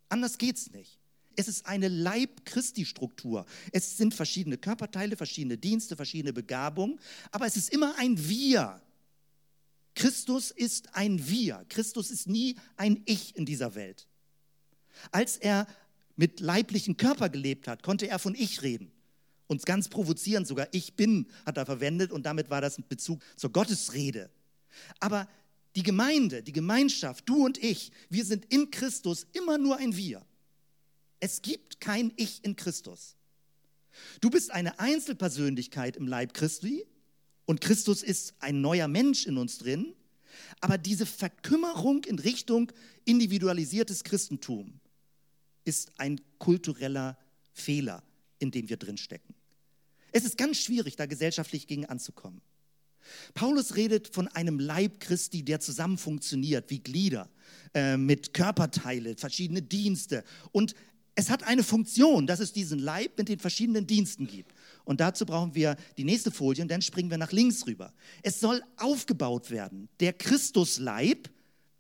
[0.09, 0.99] Anders geht es nicht.
[1.37, 3.45] Es ist eine Leib-Christi-Struktur.
[3.73, 6.99] Es sind verschiedene Körperteile, verschiedene Dienste, verschiedene Begabungen,
[7.31, 8.81] aber es ist immer ein Wir.
[9.95, 11.65] Christus ist ein Wir.
[11.69, 14.07] Christus ist nie ein Ich in dieser Welt.
[15.11, 15.67] Als er
[16.17, 18.91] mit leiblichen Körper gelebt hat, konnte er von Ich reden.
[19.47, 23.23] Und ganz provozierend sogar, ich bin, hat er verwendet und damit war das ein Bezug
[23.37, 24.31] zur Gottesrede.
[24.99, 25.29] Aber
[25.77, 30.25] die Gemeinde, die Gemeinschaft, du und ich, wir sind in Christus immer nur ein Wir.
[31.21, 33.15] Es gibt kein Ich in Christus.
[34.21, 36.87] Du bist eine Einzelpersönlichkeit im Leib Christi
[37.45, 39.95] und Christus ist ein neuer Mensch in uns drin.
[40.61, 42.73] Aber diese Verkümmerung in Richtung
[43.05, 44.81] individualisiertes Christentum
[45.65, 47.19] ist ein kultureller
[47.53, 48.03] Fehler,
[48.39, 49.35] in dem wir drinstecken.
[50.13, 52.41] Es ist ganz schwierig, da gesellschaftlich gegen anzukommen.
[53.35, 57.29] Paulus redet von einem Leib Christi, der zusammen funktioniert wie Glieder,
[57.75, 60.25] äh, mit Körperteile, verschiedene Dienste.
[60.53, 60.75] Und
[61.15, 64.53] es hat eine Funktion, dass es diesen Leib mit den verschiedenen Diensten gibt.
[64.85, 67.93] Und dazu brauchen wir die nächste Folie und dann springen wir nach links rüber.
[68.23, 69.89] Es soll aufgebaut werden.
[70.01, 71.31] Der Christusleib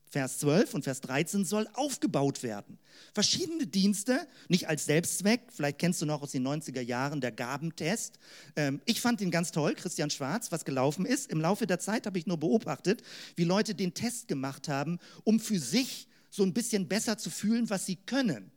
[0.09, 2.79] Vers 12 und Vers 13 soll aufgebaut werden.
[3.13, 8.19] Verschiedene Dienste, nicht als Selbstzweck, vielleicht kennst du noch aus den 90er Jahren der Gabentest.
[8.55, 11.31] Ähm, ich fand ihn ganz toll, Christian Schwarz, was gelaufen ist.
[11.31, 13.03] Im Laufe der Zeit habe ich nur beobachtet,
[13.35, 17.69] wie Leute den Test gemacht haben, um für sich so ein bisschen besser zu fühlen,
[17.71, 18.53] was sie können,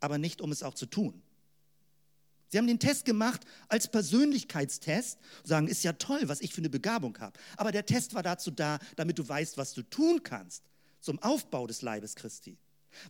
[0.00, 1.22] aber nicht um es auch zu tun.
[2.50, 6.68] Sie haben den Test gemacht als Persönlichkeitstest, sagen, ist ja toll, was ich für eine
[6.68, 7.38] Begabung habe.
[7.56, 10.64] Aber der Test war dazu da, damit du weißt, was du tun kannst
[11.00, 12.58] zum Aufbau des Leibes Christi.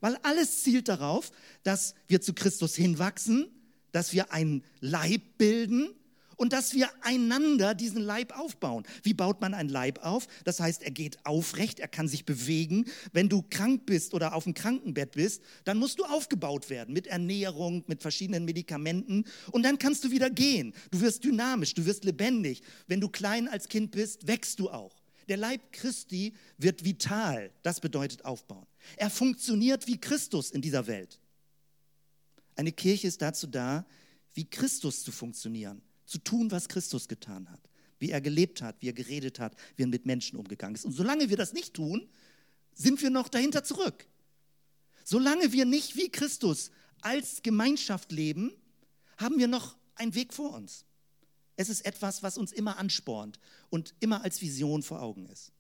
[0.01, 3.49] Weil alles zielt darauf, dass wir zu Christus hinwachsen,
[3.93, 5.95] dass wir einen Leib bilden
[6.41, 8.85] und dass wir einander diesen Leib aufbauen.
[9.03, 10.27] Wie baut man einen Leib auf?
[10.45, 12.87] Das heißt, er geht aufrecht, er kann sich bewegen.
[13.13, 17.07] Wenn du krank bist oder auf dem Krankenbett bist, dann musst du aufgebaut werden mit
[17.07, 20.73] Ernährung, mit verschiedenen Medikamenten und dann kannst du wieder gehen.
[20.91, 22.63] Du wirst dynamisch, du wirst lebendig.
[22.87, 25.03] Wenn du klein als Kind bist, wächst du auch.
[25.29, 27.51] Der Leib Christi wird vital.
[27.63, 28.67] Das bedeutet aufbauen.
[28.97, 31.21] Er funktioniert wie Christus in dieser Welt.
[32.57, 33.85] Eine Kirche ist dazu da,
[34.33, 37.61] wie Christus zu funktionieren zu tun, was Christus getan hat,
[38.01, 40.85] wie er gelebt hat, wie er geredet hat, wie er mit Menschen umgegangen ist.
[40.85, 42.09] Und solange wir das nicht tun,
[42.75, 44.07] sind wir noch dahinter zurück.
[45.05, 48.53] Solange wir nicht wie Christus als Gemeinschaft leben,
[49.19, 50.85] haben wir noch einen Weg vor uns.
[51.55, 55.53] Es ist etwas, was uns immer anspornt und immer als Vision vor Augen ist.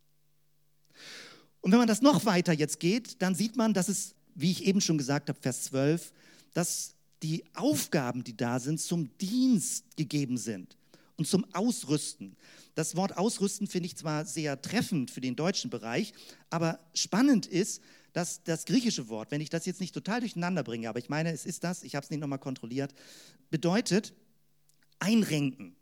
[1.61, 4.65] Und wenn man das noch weiter jetzt geht, dann sieht man, dass es, wie ich
[4.65, 6.13] eben schon gesagt habe, Vers 12,
[6.55, 10.77] dass die Aufgaben, die da sind, zum Dienst gegeben sind
[11.17, 12.37] und zum Ausrüsten.
[12.75, 16.13] Das Wort Ausrüsten finde ich zwar sehr treffend für den deutschen Bereich,
[16.49, 20.89] aber spannend ist, dass das griechische Wort, wenn ich das jetzt nicht total durcheinander bringe,
[20.89, 22.95] aber ich meine, es ist das, ich habe es nicht nochmal kontrolliert,
[23.51, 24.15] bedeutet
[24.99, 25.77] einrenken.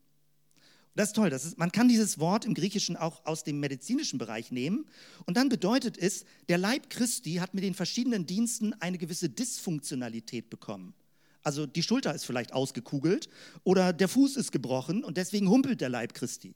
[0.99, 1.31] Das ist toll.
[1.31, 4.85] Das ist, man kann dieses Wort im Griechischen auch aus dem medizinischen Bereich nehmen.
[5.27, 10.51] Und dann bedeutet es, der Leib Christi hat mit den verschiedenen Diensten eine gewisse Dysfunktionalität
[10.51, 10.95] bekommen.
[11.43, 13.29] Also die Schulter ist vielleicht ausgekugelt
[13.65, 16.55] oder der Fuß ist gebrochen und deswegen humpelt der Leib Christi.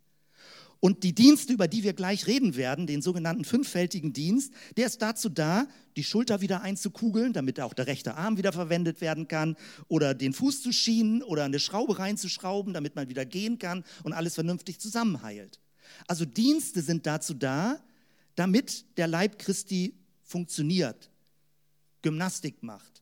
[0.81, 5.01] Und die Dienste, über die wir gleich reden werden, den sogenannten fünffältigen Dienst, der ist
[5.01, 9.57] dazu da, die Schulter wieder einzukugeln, damit auch der rechte Arm wieder verwendet werden kann,
[9.87, 14.13] oder den Fuß zu schienen oder eine Schraube reinzuschrauben, damit man wieder gehen kann und
[14.13, 15.61] alles vernünftig zusammenheilt.
[16.09, 17.79] Also Dienste sind dazu da,
[18.35, 21.11] damit der Leib Christi funktioniert,
[22.03, 23.02] Gymnastik macht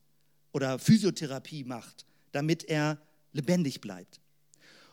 [0.53, 3.01] oder Physiotherapie macht, damit er
[3.33, 4.19] lebendig bleibt.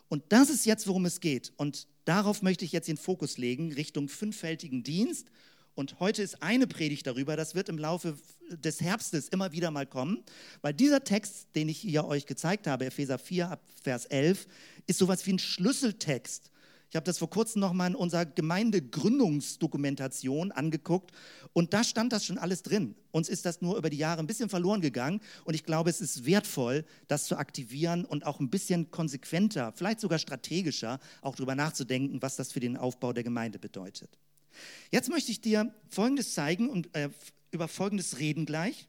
[0.09, 1.53] Und das ist jetzt, worum es geht.
[1.57, 5.31] Und darauf möchte ich jetzt den Fokus legen, Richtung fünffältigen Dienst
[5.75, 8.19] Und heute ist eine Predigt darüber, das wird im Laufe
[8.51, 10.25] des Herbstes immer wieder mal kommen,
[10.61, 14.49] weil dieser Text, den ich hier euch gezeigt habe, Epheser 4 Vers 11,
[14.87, 16.51] ist sowas wie ein Schlüsseltext
[16.91, 21.13] ich habe das vor kurzem nochmal in unserer Gemeindegründungsdokumentation angeguckt
[21.53, 22.95] und da stand das schon alles drin.
[23.11, 26.01] Uns ist das nur über die Jahre ein bisschen verloren gegangen und ich glaube, es
[26.01, 31.55] ist wertvoll, das zu aktivieren und auch ein bisschen konsequenter, vielleicht sogar strategischer, auch darüber
[31.55, 34.19] nachzudenken, was das für den Aufbau der Gemeinde bedeutet.
[34.91, 37.11] Jetzt möchte ich dir Folgendes zeigen und äh,
[37.51, 38.89] über Folgendes reden gleich.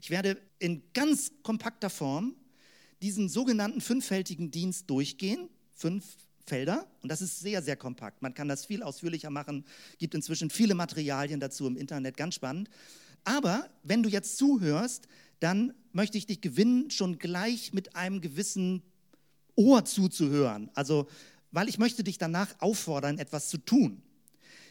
[0.00, 2.34] Ich werde in ganz kompakter Form
[3.02, 5.50] diesen sogenannten fünffältigen Dienst durchgehen.
[5.74, 8.22] Fünf Felder und das ist sehr, sehr kompakt.
[8.22, 9.64] Man kann das viel ausführlicher machen,
[9.98, 12.68] gibt inzwischen viele Materialien dazu im Internet, ganz spannend.
[13.24, 15.08] Aber wenn du jetzt zuhörst,
[15.40, 18.82] dann möchte ich dich gewinnen, schon gleich mit einem gewissen
[19.56, 20.70] Ohr zuzuhören.
[20.74, 21.08] Also,
[21.50, 24.02] weil ich möchte dich danach auffordern, etwas zu tun.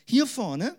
[0.06, 0.76] Hier vorne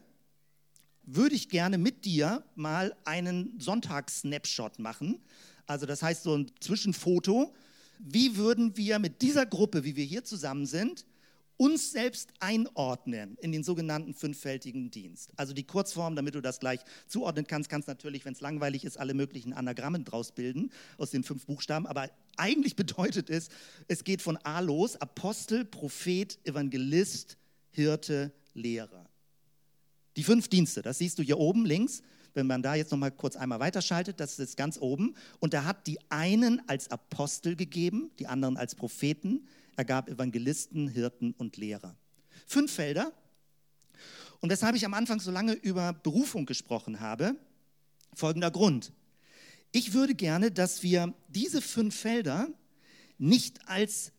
[1.02, 5.20] würde ich gerne mit dir mal einen Sonntagssnapshot machen.
[5.66, 7.54] Also das heißt so ein Zwischenfoto
[7.98, 11.06] wie würden wir mit dieser Gruppe, wie wir hier zusammen sind,
[11.56, 15.30] uns selbst einordnen in den sogenannten fünffältigen Dienst.
[15.36, 18.98] Also die Kurzform, damit du das gleich zuordnen kannst, kannst natürlich, wenn es langweilig ist,
[18.98, 21.86] alle möglichen Anagrammen draus bilden aus den fünf Buchstaben.
[21.86, 23.48] Aber eigentlich bedeutet es,
[23.86, 27.36] es geht von A los, Apostel, Prophet, Evangelist,
[27.70, 29.08] Hirte, Lehrer.
[30.16, 32.02] Die fünf Dienste, das siehst du hier oben links.
[32.34, 35.14] Wenn man da jetzt noch mal kurz einmal weiterschaltet, das ist ganz oben.
[35.38, 39.46] Und er hat die einen als Apostel gegeben, die anderen als Propheten.
[39.76, 41.94] Er gab Evangelisten, Hirten und Lehrer.
[42.46, 43.12] Fünf Felder.
[44.40, 47.36] Und weshalb ich am Anfang so lange über Berufung gesprochen habe,
[48.12, 48.92] folgender Grund.
[49.72, 52.48] Ich würde gerne, dass wir diese fünf Felder
[53.18, 54.12] nicht als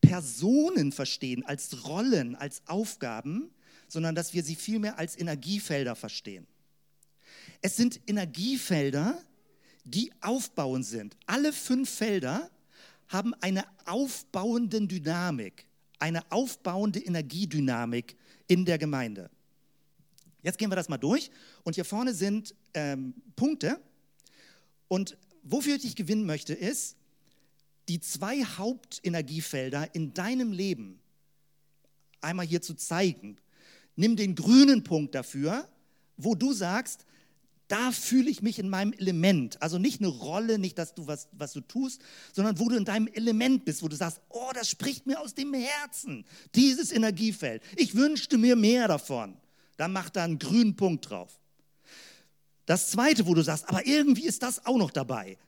[0.00, 3.50] Personen verstehen, als Rollen, als Aufgaben,
[3.88, 6.46] sondern dass wir sie vielmehr als Energiefelder verstehen.
[7.60, 9.20] Es sind Energiefelder,
[9.84, 11.16] die aufbauend sind.
[11.26, 12.50] Alle fünf Felder
[13.08, 15.66] haben eine aufbauende Dynamik,
[15.98, 18.16] eine aufbauende Energiedynamik
[18.46, 19.30] in der Gemeinde.
[20.42, 21.30] Jetzt gehen wir das mal durch
[21.64, 23.80] und hier vorne sind ähm, Punkte.
[24.86, 26.96] Und wofür ich dich gewinnen möchte, ist,
[27.88, 31.00] die zwei Hauptenergiefelder in deinem Leben
[32.20, 33.38] einmal hier zu zeigen.
[33.96, 35.66] Nimm den grünen Punkt dafür,
[36.16, 37.04] wo du sagst,
[37.68, 39.60] da fühle ich mich in meinem Element.
[39.62, 42.00] Also nicht eine Rolle, nicht, dass du was, was du tust,
[42.32, 45.34] sondern wo du in deinem Element bist, wo du sagst, oh, das spricht mir aus
[45.34, 47.62] dem Herzen, dieses Energiefeld.
[47.76, 49.36] Ich wünschte mir mehr davon.
[49.76, 51.38] Dann mach da einen grünen Punkt drauf.
[52.64, 55.38] Das zweite, wo du sagst, aber irgendwie ist das auch noch dabei.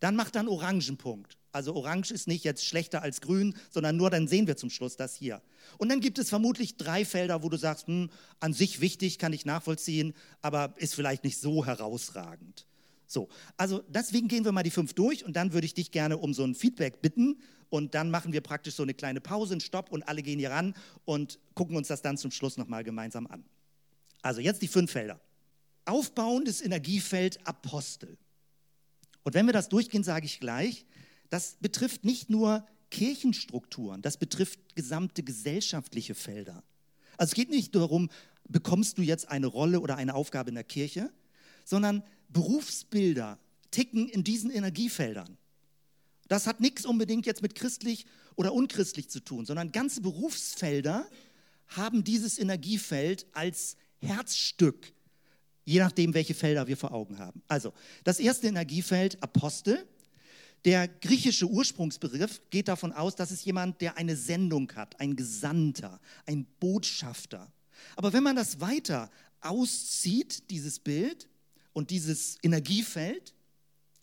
[0.00, 1.36] Dann mach da einen Orangenpunkt.
[1.52, 4.96] Also orange ist nicht jetzt schlechter als grün, sondern nur dann sehen wir zum Schluss
[4.96, 5.42] das hier.
[5.78, 9.32] Und dann gibt es vermutlich drei Felder, wo du sagst, hm, an sich wichtig, kann
[9.32, 12.66] ich nachvollziehen, aber ist vielleicht nicht so herausragend.
[13.06, 16.18] So, also deswegen gehen wir mal die fünf durch und dann würde ich dich gerne
[16.18, 19.60] um so ein Feedback bitten und dann machen wir praktisch so eine kleine Pause, einen
[19.60, 23.26] Stopp und alle gehen hier ran und gucken uns das dann zum Schluss nochmal gemeinsam
[23.26, 23.44] an.
[24.22, 25.20] Also jetzt die fünf Felder.
[25.86, 28.16] Aufbauendes Energiefeld Apostel.
[29.24, 30.86] Und wenn wir das durchgehen, sage ich gleich,
[31.30, 36.62] das betrifft nicht nur Kirchenstrukturen, das betrifft gesamte gesellschaftliche Felder.
[37.16, 38.10] Also es geht nicht darum,
[38.48, 41.10] bekommst du jetzt eine Rolle oder eine Aufgabe in der Kirche,
[41.64, 43.38] sondern Berufsbilder
[43.70, 45.38] ticken in diesen Energiefeldern.
[46.28, 51.08] Das hat nichts unbedingt jetzt mit christlich oder unchristlich zu tun, sondern ganze Berufsfelder
[51.68, 54.92] haben dieses Energiefeld als Herzstück,
[55.64, 57.42] je nachdem, welche Felder wir vor Augen haben.
[57.48, 57.72] Also,
[58.04, 59.86] das erste Energiefeld, Apostel,
[60.64, 66.00] der griechische Ursprungsbegriff geht davon aus, dass es jemand, der eine Sendung hat, ein Gesandter,
[66.26, 67.50] ein Botschafter.
[67.96, 71.28] Aber wenn man das weiter auszieht, dieses Bild
[71.72, 73.34] und dieses Energiefeld,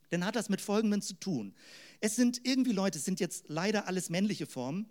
[0.09, 1.53] dann hat das mit Folgendem zu tun.
[1.99, 4.89] Es sind irgendwie Leute, es sind jetzt leider alles männliche Formen,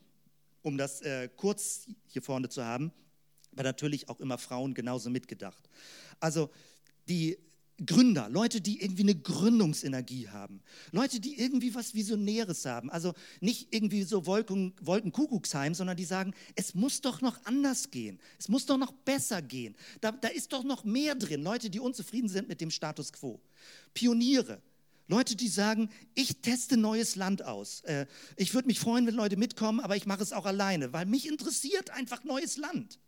[0.62, 2.92] um das äh, kurz hier vorne zu haben,
[3.52, 5.68] aber natürlich auch immer Frauen genauso mitgedacht.
[6.20, 6.50] Also
[7.08, 7.38] die
[7.84, 10.62] Gründer, Leute, die irgendwie eine Gründungsenergie haben,
[10.92, 12.90] Leute, die irgendwie was Visionäres haben.
[12.90, 18.18] Also nicht irgendwie so Wolken, Wolkenkuckucksheim, sondern die sagen, es muss doch noch anders gehen,
[18.38, 19.76] es muss doch noch besser gehen.
[20.00, 21.42] Da, da ist doch noch mehr drin.
[21.42, 23.42] Leute, die unzufrieden sind mit dem Status quo.
[23.92, 24.62] Pioniere,
[25.08, 27.82] Leute, die sagen, ich teste neues Land aus.
[27.82, 31.06] Äh, ich würde mich freuen, wenn Leute mitkommen, aber ich mache es auch alleine, weil
[31.06, 32.98] mich interessiert einfach neues Land.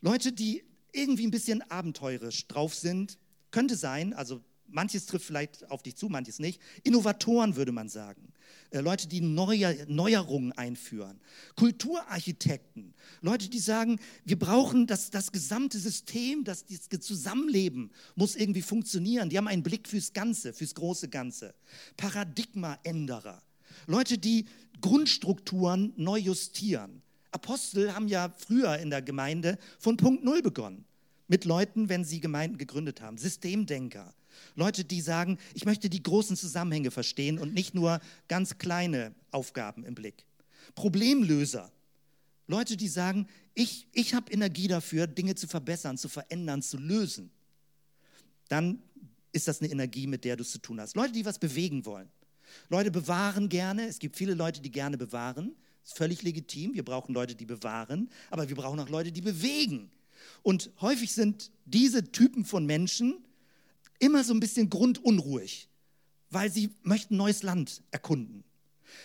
[0.00, 3.18] Leute, die irgendwie ein bisschen abenteurisch drauf sind,
[3.56, 6.60] könnte sein, also manches trifft vielleicht auf dich zu, manches nicht.
[6.84, 8.34] Innovatoren würde man sagen.
[8.70, 11.18] äh, Leute, die Neuer, Neuerungen einführen,
[11.54, 12.92] Kulturarchitekten,
[13.22, 19.30] Leute, die sagen, wir brauchen das, das gesamte System, das, das Zusammenleben muss irgendwie funktionieren.
[19.30, 21.54] Die haben einen Blick fürs Ganze, fürs große Ganze.
[21.96, 23.42] Paradigmaänderer,
[23.86, 24.44] Leute, die
[24.82, 27.00] Grundstrukturen neu justieren.
[27.30, 30.84] Apostel haben ja früher in der Gemeinde von Punkt Null begonnen.
[31.28, 33.18] Mit Leuten, wenn sie Gemeinden gegründet haben.
[33.18, 34.14] Systemdenker.
[34.54, 39.84] Leute, die sagen, ich möchte die großen Zusammenhänge verstehen und nicht nur ganz kleine Aufgaben
[39.84, 40.24] im Blick.
[40.74, 41.72] Problemlöser.
[42.46, 47.30] Leute, die sagen, ich, ich habe Energie dafür, Dinge zu verbessern, zu verändern, zu lösen.
[48.48, 48.82] Dann
[49.32, 50.94] ist das eine Energie, mit der du es zu tun hast.
[50.94, 52.08] Leute, die was bewegen wollen.
[52.68, 53.86] Leute bewahren gerne.
[53.86, 55.56] Es gibt viele Leute, die gerne bewahren.
[55.84, 56.74] Ist völlig legitim.
[56.74, 58.10] Wir brauchen Leute, die bewahren.
[58.30, 59.90] Aber wir brauchen auch Leute, die bewegen.
[60.42, 63.18] Und häufig sind diese Typen von Menschen
[63.98, 65.68] immer so ein bisschen grundunruhig,
[66.30, 68.44] weil sie möchten neues Land erkunden.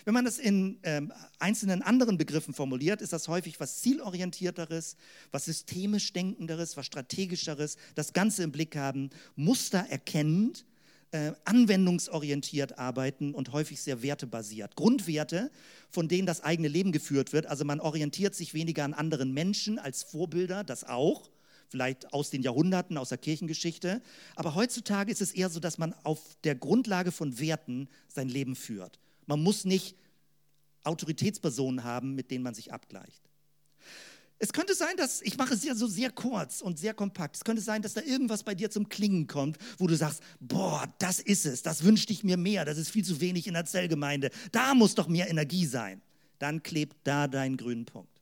[0.04, 4.96] Wenn man das in ähm, einzelnen anderen Begriffen formuliert, ist das häufig was zielorientierteres,
[5.30, 10.64] was systemisch denkenderes, was strategischeres, das Ganze im Blick haben, Muster erkennend,
[11.12, 14.76] äh, anwendungsorientiert arbeiten und häufig sehr wertebasiert.
[14.76, 15.50] Grundwerte,
[15.90, 17.46] von denen das eigene Leben geführt wird.
[17.46, 21.30] Also man orientiert sich weniger an anderen Menschen als Vorbilder, das auch,
[21.68, 24.02] vielleicht aus den Jahrhunderten, aus der Kirchengeschichte.
[24.36, 28.56] Aber heutzutage ist es eher so, dass man auf der Grundlage von Werten sein Leben
[28.56, 28.98] führt.
[29.26, 29.96] Man muss nicht
[30.84, 33.22] Autoritätspersonen haben, mit denen man sich abgleicht.
[34.42, 37.44] Es könnte sein, dass, ich mache es ja so sehr kurz und sehr kompakt, es
[37.44, 41.20] könnte sein, dass da irgendwas bei dir zum Klingen kommt, wo du sagst, boah, das
[41.20, 44.32] ist es, das wünschte ich mir mehr, das ist viel zu wenig in der Zellgemeinde,
[44.50, 46.02] da muss doch mehr Energie sein.
[46.40, 48.20] Dann klebt da dein grünen Punkt.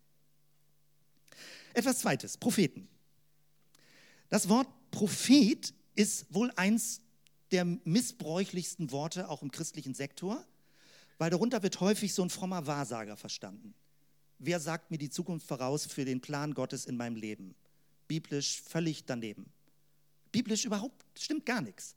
[1.73, 2.87] Etwas Zweites, Propheten.
[4.29, 7.01] Das Wort Prophet ist wohl eins
[7.51, 10.45] der missbräuchlichsten Worte auch im christlichen Sektor
[11.21, 13.75] weil darunter wird häufig so ein frommer Wahrsager verstanden.
[14.43, 17.55] Wer sagt mir die Zukunft voraus für den Plan Gottes in meinem Leben?
[18.09, 19.45] Biblisch völlig daneben.
[20.33, 21.95] Biblisch überhaupt stimmt gar nichts.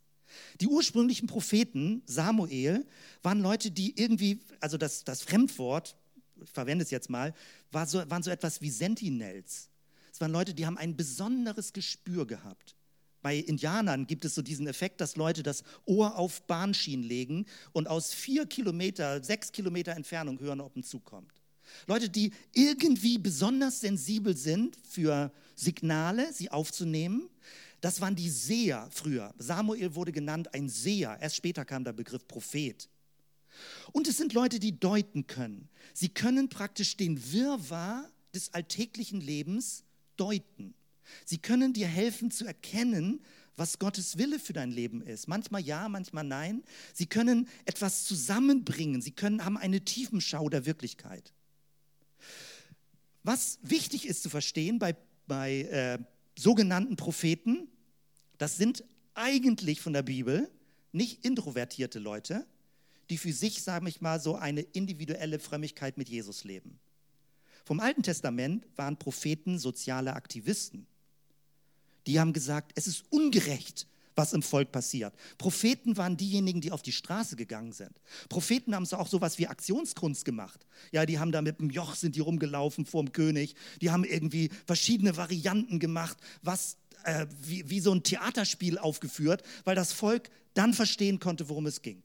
[0.60, 2.86] Die ursprünglichen Propheten, Samuel,
[3.22, 5.96] waren Leute, die irgendwie, also das, das Fremdwort,
[6.44, 7.34] ich verwende es jetzt mal,
[7.72, 9.70] war so, waren so etwas wie Sentinels.
[10.12, 12.76] Es waren Leute, die haben ein besonderes Gespür gehabt.
[13.22, 17.88] Bei Indianern gibt es so diesen Effekt, dass Leute das Ohr auf Bahnschienen legen und
[17.88, 21.43] aus vier Kilometer, sechs Kilometer Entfernung hören, ob ein Zug kommt.
[21.88, 27.30] Leute, die irgendwie besonders sensibel sind für Signale, sie aufzunehmen.
[27.82, 29.34] Das waren die Seher früher.
[29.38, 31.18] Samuel wurde genannt ein Seher.
[31.20, 32.88] Erst später kam der Begriff Prophet.
[33.92, 35.70] Und es sind Leute, die deuten können.
[35.94, 39.84] Sie können praktisch den Wirrwarr des alltäglichen Lebens
[40.18, 40.74] deuten.
[41.26, 43.22] Sie können dir helfen zu erkennen,
[43.56, 45.28] was Gottes Wille für dein Leben ist.
[45.28, 46.64] Manchmal ja, manchmal nein.
[46.94, 49.02] Sie können etwas zusammenbringen.
[49.02, 51.34] Sie können, haben eine Tiefenschau der Wirklichkeit.
[53.24, 54.96] Was wichtig ist zu verstehen bei,
[55.28, 56.00] bei äh,
[56.38, 57.68] sogenannten Propheten,
[58.38, 58.84] das sind
[59.16, 60.52] eigentlich von der Bibel
[60.92, 62.46] nicht introvertierte Leute,
[63.10, 66.80] die für sich, sage ich mal, so eine individuelle Frömmigkeit mit Jesus leben.
[67.66, 70.86] Vom Alten Testament waren Propheten soziale Aktivisten.
[72.08, 75.14] Die haben gesagt, es ist ungerecht, was im Volk passiert.
[75.38, 77.92] Propheten waren diejenigen, die auf die Straße gegangen sind.
[78.30, 80.66] Propheten haben so auch sowas wie Aktionskunst gemacht.
[80.92, 83.56] Ja, die haben da mit dem Joch sind die rumgelaufen vor dem König.
[83.82, 89.76] Die haben irgendwie verschiedene Varianten gemacht, was äh, wie, wie so ein Theaterspiel aufgeführt, weil
[89.76, 92.02] das Volk dann verstehen konnte, worum es ging.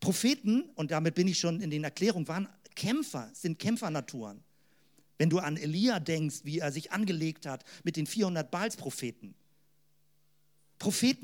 [0.00, 4.42] Propheten, und damit bin ich schon in den Erklärungen, waren Kämpfer, sind Kämpfernaturen.
[5.18, 9.34] Wenn du an Elia denkst, wie er sich angelegt hat mit den 400 Baals-Propheten.
[9.34, 9.47] Propheten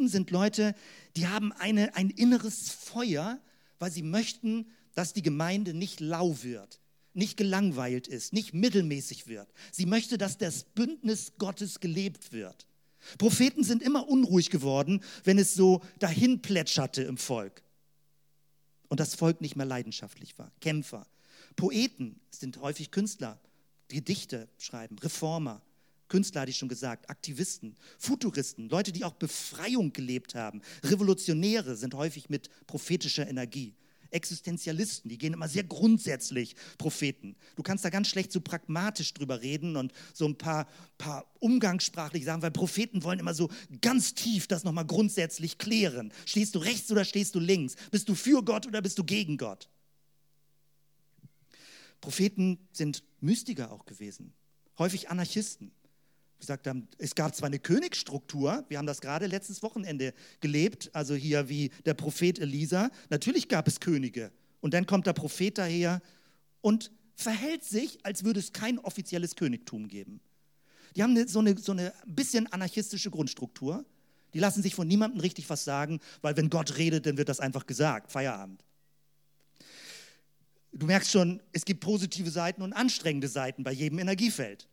[0.08, 0.74] sind Leute,
[1.16, 3.40] die haben eine, ein inneres Feuer,
[3.78, 6.80] weil sie möchten, dass die Gemeinde nicht lau wird,
[7.12, 9.52] nicht gelangweilt ist, nicht mittelmäßig wird.
[9.72, 12.66] Sie möchte, dass das Bündnis Gottes gelebt wird.
[13.18, 17.62] Propheten sind immer unruhig geworden, wenn es so dahin plätscherte im Volk
[18.88, 20.52] und das Volk nicht mehr leidenschaftlich war.
[20.60, 21.06] Kämpfer.
[21.56, 23.40] Poeten sind häufig Künstler.
[23.88, 25.60] Gedichte schreiben, Reformer,
[26.08, 30.60] Künstler hatte ich schon gesagt, Aktivisten, Futuristen, Leute, die auch Befreiung gelebt haben.
[30.84, 33.74] Revolutionäre sind häufig mit prophetischer Energie.
[34.14, 37.36] Existenzialisten, die gehen immer sehr grundsätzlich Propheten.
[37.56, 40.68] Du kannst da ganz schlecht so pragmatisch drüber reden und so ein paar,
[40.98, 43.50] paar umgangssprachlich sagen, weil Propheten wollen immer so
[43.80, 46.12] ganz tief das nochmal grundsätzlich klären.
[46.26, 47.74] Stehst du rechts oder stehst du links?
[47.90, 49.68] Bist du für Gott oder bist du gegen Gott?
[52.00, 54.32] Propheten sind Mystiker auch gewesen,
[54.78, 55.72] häufig Anarchisten.
[56.44, 61.14] Gesagt haben, es gab zwar eine Königsstruktur, wir haben das gerade letztes Wochenende gelebt, also
[61.14, 64.30] hier wie der Prophet Elisa, natürlich gab es Könige
[64.60, 66.02] Und dann kommt der Prophet daher
[66.60, 70.20] und verhält sich, als würde es kein offizielles Königtum geben.
[70.96, 73.84] Die haben so, eine, so eine bisschen anarchistische Grundstruktur.
[74.34, 77.40] Die lassen sich von niemandem richtig was sagen, weil wenn Gott redet, dann wird das
[77.40, 78.12] einfach gesagt.
[78.12, 78.64] Feierabend.
[80.72, 84.68] Du merkst schon, es gibt positive Seiten und anstrengende Seiten bei jedem Energiefeld.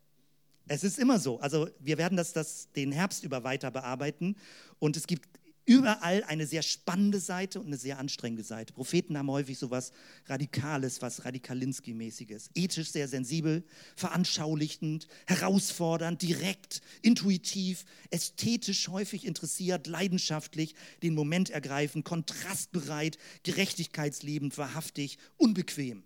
[0.68, 1.40] Es ist immer so.
[1.40, 4.36] Also wir werden das, das den Herbst über weiter bearbeiten
[4.80, 5.28] und es gibt
[5.66, 8.74] überall eine sehr spannende Seite und eine sehr anstrengende Seite.
[8.74, 9.92] Propheten haben häufig so was
[10.26, 12.50] Radikales, was Radikalinski-mäßiges.
[12.56, 13.64] Ethisch sehr sensibel,
[13.96, 26.04] veranschaulichend, herausfordernd, direkt, intuitiv, ästhetisch häufig interessiert, leidenschaftlich, den Moment ergreifen, kontrastbereit, gerechtigkeitsliebend, wahrhaftig, unbequem.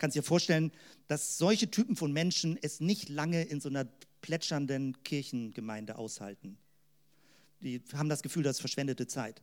[0.00, 0.72] Kannst dir vorstellen,
[1.06, 3.86] dass solche Typen von Menschen es nicht lange in so einer
[4.20, 6.58] plätschernden Kirchengemeinde aushalten
[7.60, 9.42] die haben das Gefühl, das ist verschwendete Zeit.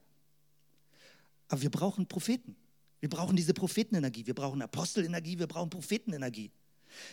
[1.47, 2.55] Aber wir brauchen Propheten.
[2.99, 4.26] Wir brauchen diese Prophetenenergie.
[4.26, 6.51] Wir brauchen Apostelenergie, wir brauchen Prophetenenergie.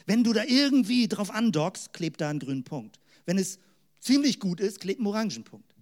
[0.06, 2.98] Wenn du da irgendwie drauf andockst, klebt da ein grünen Punkt.
[3.26, 3.58] Wenn es
[4.00, 5.74] ziemlich gut ist, klebt ein Orangenpunkt.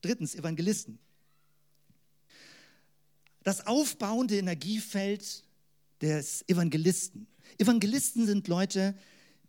[0.00, 0.98] Drittens, Evangelisten.
[3.42, 5.44] Das aufbauende Energiefeld
[6.00, 7.26] des Evangelisten.
[7.58, 8.94] Evangelisten sind Leute,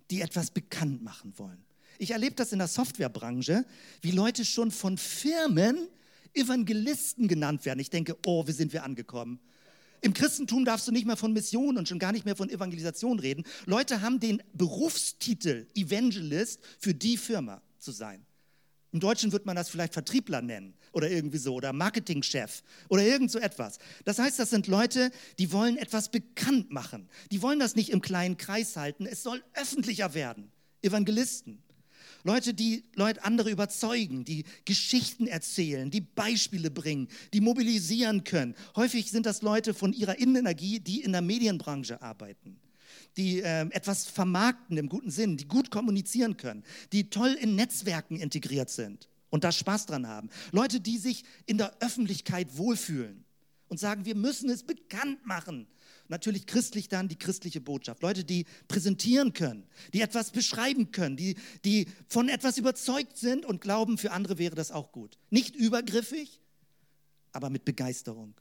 [0.10, 1.64] die etwas bekannt machen wollen.
[1.97, 3.66] Ich erlebe das in der Softwarebranche,
[4.02, 5.88] wie Leute schon von Firmen
[6.34, 7.80] Evangelisten genannt werden.
[7.80, 9.39] Ich denke, oh, wie sind wir angekommen?
[10.02, 13.20] Im Christentum darfst du nicht mehr von Mission und schon gar nicht mehr von Evangelisation
[13.20, 13.43] reden.
[13.66, 18.26] Leute haben den Berufstitel Evangelist für die Firma zu sein.
[18.91, 23.32] Im Deutschen wird man das vielleicht Vertriebler nennen oder irgendwie so oder Marketingchef oder irgend
[23.32, 23.80] so etwas.
[24.06, 27.08] Das heißt, das sind Leute, die wollen etwas bekannt machen.
[27.32, 29.06] Die wollen das nicht im kleinen Kreis halten.
[29.06, 30.52] Es soll öffentlicher werden.
[30.82, 31.62] Evangelisten.
[32.24, 38.56] Leute, die Leute andere überzeugen, die Geschichten erzählen, die Beispiele bringen, die mobilisieren können.
[38.76, 42.60] Häufig sind das Leute von ihrer Innenenergie, die in der Medienbranche arbeiten,
[43.18, 48.18] die äh, etwas vermarkten im guten Sinn, die gut kommunizieren können, die toll in Netzwerken
[48.18, 50.29] integriert sind und da Spaß dran haben.
[50.51, 53.25] Leute, die sich in der Öffentlichkeit wohlfühlen
[53.67, 55.65] und sagen, wir müssen es bekannt machen
[56.11, 58.03] natürlich christlich dann die christliche Botschaft.
[58.03, 59.63] Leute, die präsentieren können,
[59.93, 64.53] die etwas beschreiben können, die, die von etwas überzeugt sind und glauben, für andere wäre
[64.53, 65.17] das auch gut.
[65.32, 66.41] Nicht übergriffig,
[67.32, 68.36] aber mit Begeisterung.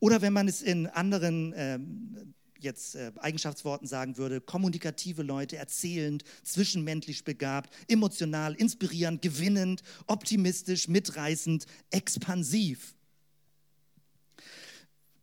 [0.00, 6.24] Oder wenn man es in anderen ähm, jetzt äh, Eigenschaftsworten sagen würde, kommunikative Leute, erzählend,
[6.42, 12.94] zwischenmenschlich begabt, emotional, inspirierend, gewinnend, optimistisch, mitreißend, expansiv.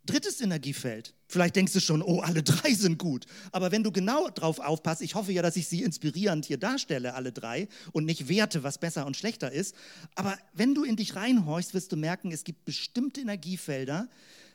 [0.05, 1.13] Drittes Energiefeld.
[1.27, 3.27] Vielleicht denkst du schon, oh, alle drei sind gut.
[3.51, 7.13] Aber wenn du genau drauf aufpasst, ich hoffe ja, dass ich sie inspirierend hier darstelle,
[7.13, 9.75] alle drei, und nicht werte, was besser und schlechter ist.
[10.15, 14.09] Aber wenn du in dich reinhorchst, wirst du merken, es gibt bestimmte Energiefelder,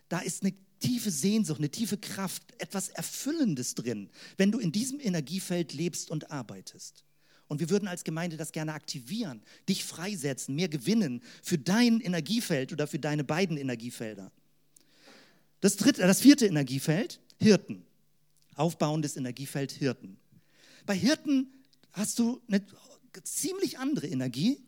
[0.08, 0.54] da ist eine
[0.84, 6.30] tiefe Sehnsucht, eine tiefe Kraft, etwas Erfüllendes drin, wenn du in diesem Energiefeld lebst und
[6.30, 7.04] arbeitest.
[7.48, 12.72] Und wir würden als Gemeinde das gerne aktivieren, dich freisetzen, mehr gewinnen für dein Energiefeld
[12.72, 14.30] oder für deine beiden Energiefelder.
[15.60, 17.84] Das, dritte, das vierte Energiefeld, Hirten.
[18.54, 20.18] Aufbauendes Energiefeld Hirten.
[20.86, 21.48] Bei Hirten
[21.92, 22.64] hast du eine
[23.22, 24.62] ziemlich andere Energie.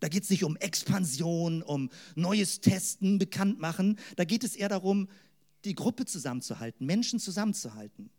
[0.00, 3.98] Da geht es nicht um Expansion, um neues Testen, Bekanntmachen.
[4.16, 5.08] Da geht es eher darum,
[5.64, 8.10] die Gruppe zusammenzuhalten, Menschen zusammenzuhalten.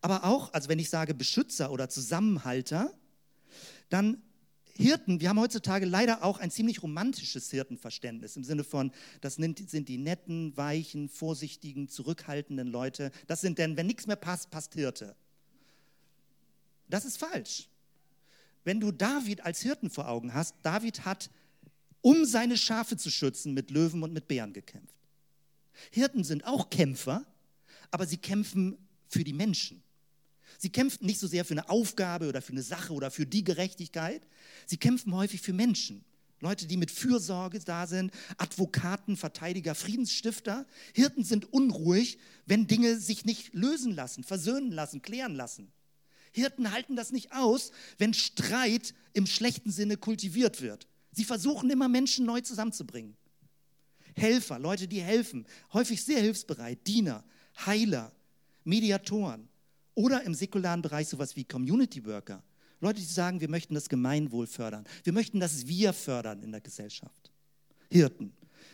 [0.00, 2.92] Aber auch, also wenn ich sage Beschützer oder Zusammenhalter,
[3.88, 4.22] dann
[4.74, 9.88] Hirten, wir haben heutzutage leider auch ein ziemlich romantisches Hirtenverständnis im Sinne von, das sind
[9.88, 13.10] die netten, weichen, vorsichtigen, zurückhaltenden Leute.
[13.26, 15.16] Das sind denn, wenn nichts mehr passt, passt Hirte.
[16.88, 17.68] Das ist falsch.
[18.64, 21.30] Wenn du David als Hirten vor Augen hast, David hat,
[22.00, 24.94] um seine Schafe zu schützen, mit Löwen und mit Bären gekämpft.
[25.90, 27.24] Hirten sind auch Kämpfer,
[27.90, 28.78] aber sie kämpfen
[29.08, 29.82] für die Menschen.
[30.58, 33.44] Sie kämpfen nicht so sehr für eine Aufgabe oder für eine Sache oder für die
[33.44, 34.26] Gerechtigkeit.
[34.66, 36.04] Sie kämpfen häufig für Menschen.
[36.40, 40.66] Leute, die mit Fürsorge da sind, Advokaten, Verteidiger, Friedensstifter.
[40.94, 45.70] Hirten sind unruhig, wenn Dinge sich nicht lösen lassen, versöhnen lassen, klären lassen.
[46.32, 50.86] Hirten halten das nicht aus, wenn Streit im schlechten Sinne kultiviert wird.
[51.12, 53.16] Sie versuchen immer Menschen neu zusammenzubringen.
[54.20, 57.24] Helfer, Leute, die helfen, häufig sehr hilfsbereit, Diener,
[57.66, 58.12] Heiler,
[58.64, 59.48] Mediatoren.
[59.94, 62.42] Oder im säkularen Bereich sowas wie Community Worker.
[62.80, 64.86] Leute, die sagen, wir möchten das Gemeinwohl fördern.
[65.04, 67.30] Wir möchten das Wir fördern in der Gesellschaft.
[67.90, 68.32] Hirten.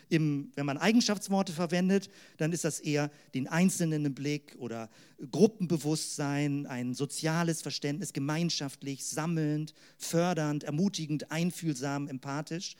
[0.08, 4.88] Im, wenn man Eigenschaftsworte verwendet, dann ist das eher den Einzelnen im Blick oder
[5.30, 12.76] Gruppenbewusstsein, ein soziales Verständnis, gemeinschaftlich, sammelnd, fördernd, ermutigend, einfühlsam, empathisch,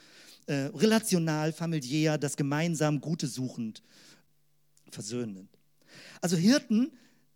[0.46, 3.82] äh, relational, familiär, das gemeinsam Gute suchend
[4.90, 5.50] versöhnend.
[6.20, 6.92] Also Hirten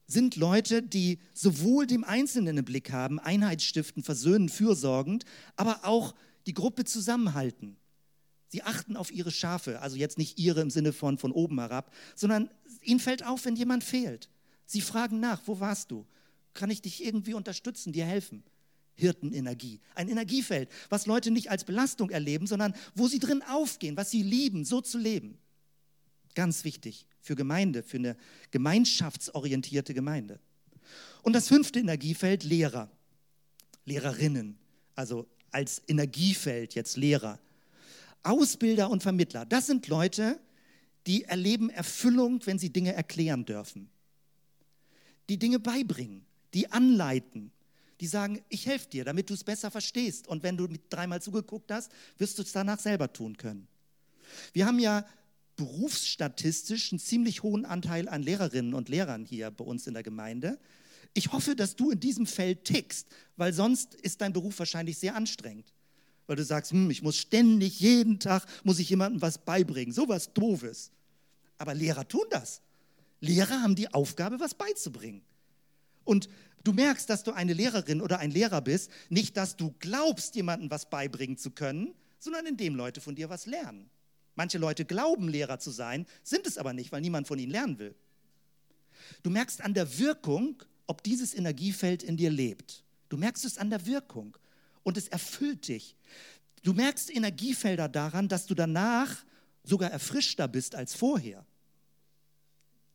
[0.06, 5.24] sind Leute, die sowohl dem Einzelnen im Blick haben, Einheit stiften, versöhnen, fürsorgend,
[5.56, 6.14] aber auch
[6.46, 7.76] die Gruppe zusammenhalten.
[8.50, 11.94] Sie achten auf ihre Schafe, also jetzt nicht ihre im Sinne von von oben herab,
[12.16, 12.50] sondern
[12.82, 14.28] ihnen fällt auf, wenn jemand fehlt.
[14.66, 16.04] Sie fragen nach, wo warst du?
[16.52, 18.42] Kann ich dich irgendwie unterstützen, dir helfen?
[18.96, 24.10] Hirtenenergie, ein Energiefeld, was Leute nicht als Belastung erleben, sondern wo sie drin aufgehen, was
[24.10, 25.38] sie lieben, so zu leben.
[26.34, 28.16] Ganz wichtig für Gemeinde, für eine
[28.50, 30.40] gemeinschaftsorientierte Gemeinde.
[31.22, 32.90] Und das fünfte Energiefeld, Lehrer,
[33.84, 34.58] Lehrerinnen,
[34.96, 37.38] also als Energiefeld jetzt Lehrer.
[38.22, 40.40] Ausbilder und Vermittler, das sind Leute,
[41.06, 43.90] die erleben Erfüllung, wenn sie Dinge erklären dürfen.
[45.28, 47.52] Die Dinge beibringen, die anleiten,
[48.00, 50.26] die sagen, ich helfe dir, damit du es besser verstehst.
[50.26, 53.68] Und wenn du dreimal zugeguckt hast, wirst du es danach selber tun können.
[54.52, 55.06] Wir haben ja
[55.56, 60.58] berufsstatistisch einen ziemlich hohen Anteil an Lehrerinnen und Lehrern hier bei uns in der Gemeinde.
[61.12, 65.14] Ich hoffe, dass du in diesem Feld tickst, weil sonst ist dein Beruf wahrscheinlich sehr
[65.14, 65.72] anstrengend.
[66.30, 69.92] Weil du sagst, hm, ich muss ständig, jeden Tag, muss ich jemandem was beibringen.
[69.92, 70.92] So was Doofes.
[71.58, 72.62] Aber Lehrer tun das.
[73.18, 75.22] Lehrer haben die Aufgabe, was beizubringen.
[76.04, 76.28] Und
[76.62, 80.70] du merkst, dass du eine Lehrerin oder ein Lehrer bist, nicht, dass du glaubst, jemandem
[80.70, 83.90] was beibringen zu können, sondern indem Leute von dir was lernen.
[84.36, 87.80] Manche Leute glauben, Lehrer zu sein, sind es aber nicht, weil niemand von ihnen lernen
[87.80, 87.96] will.
[89.24, 92.84] Du merkst an der Wirkung, ob dieses Energiefeld in dir lebt.
[93.08, 94.36] Du merkst es an der Wirkung
[94.82, 95.96] und es erfüllt dich.
[96.62, 99.24] Du merkst Energiefelder daran, dass du danach
[99.64, 101.44] sogar erfrischter bist als vorher.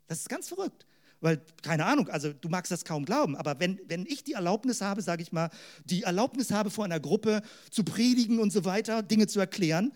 [0.07, 0.85] Das ist ganz verrückt.
[1.21, 4.81] Weil, keine Ahnung, also du magst das kaum glauben, aber wenn, wenn ich die Erlaubnis
[4.81, 5.49] habe, sage ich mal,
[5.85, 9.93] die Erlaubnis habe, vor einer Gruppe zu predigen und so weiter, Dinge zu erklären,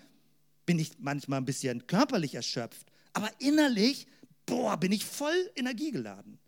[0.65, 4.07] bin ich manchmal ein bisschen körperlich erschöpft, aber innerlich,
[4.45, 6.39] boah, bin ich voll energiegeladen.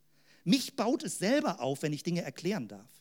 [0.43, 3.00] Mich baut es selber auf, wenn ich Dinge erklären darf.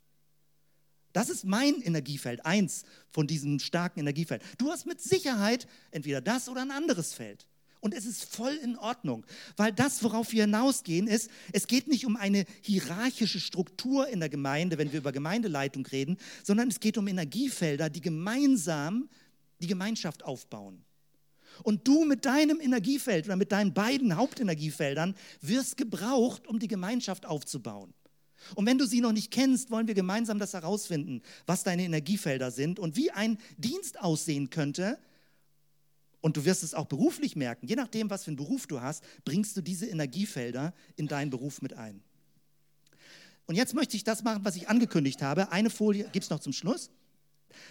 [1.12, 4.42] Das ist mein Energiefeld, eins von diesem starken Energiefeld.
[4.58, 7.46] Du hast mit Sicherheit entweder das oder ein anderes Feld.
[7.80, 9.24] Und es ist voll in Ordnung,
[9.56, 14.28] weil das, worauf wir hinausgehen, ist, es geht nicht um eine hierarchische Struktur in der
[14.28, 19.08] Gemeinde, wenn wir über Gemeindeleitung reden, sondern es geht um Energiefelder, die gemeinsam
[19.60, 20.84] die Gemeinschaft aufbauen.
[21.62, 27.26] Und du mit deinem Energiefeld oder mit deinen beiden Hauptenergiefeldern wirst gebraucht, um die Gemeinschaft
[27.26, 27.94] aufzubauen.
[28.54, 32.50] Und wenn du sie noch nicht kennst, wollen wir gemeinsam das herausfinden, was deine Energiefelder
[32.50, 34.98] sind und wie ein Dienst aussehen könnte.
[36.20, 37.66] Und du wirst es auch beruflich merken.
[37.66, 41.62] Je nachdem, was für einen Beruf du hast, bringst du diese Energiefelder in deinen Beruf
[41.62, 42.02] mit ein.
[43.46, 45.50] Und jetzt möchte ich das machen, was ich angekündigt habe.
[45.50, 46.90] Eine Folie gibt es noch zum Schluss.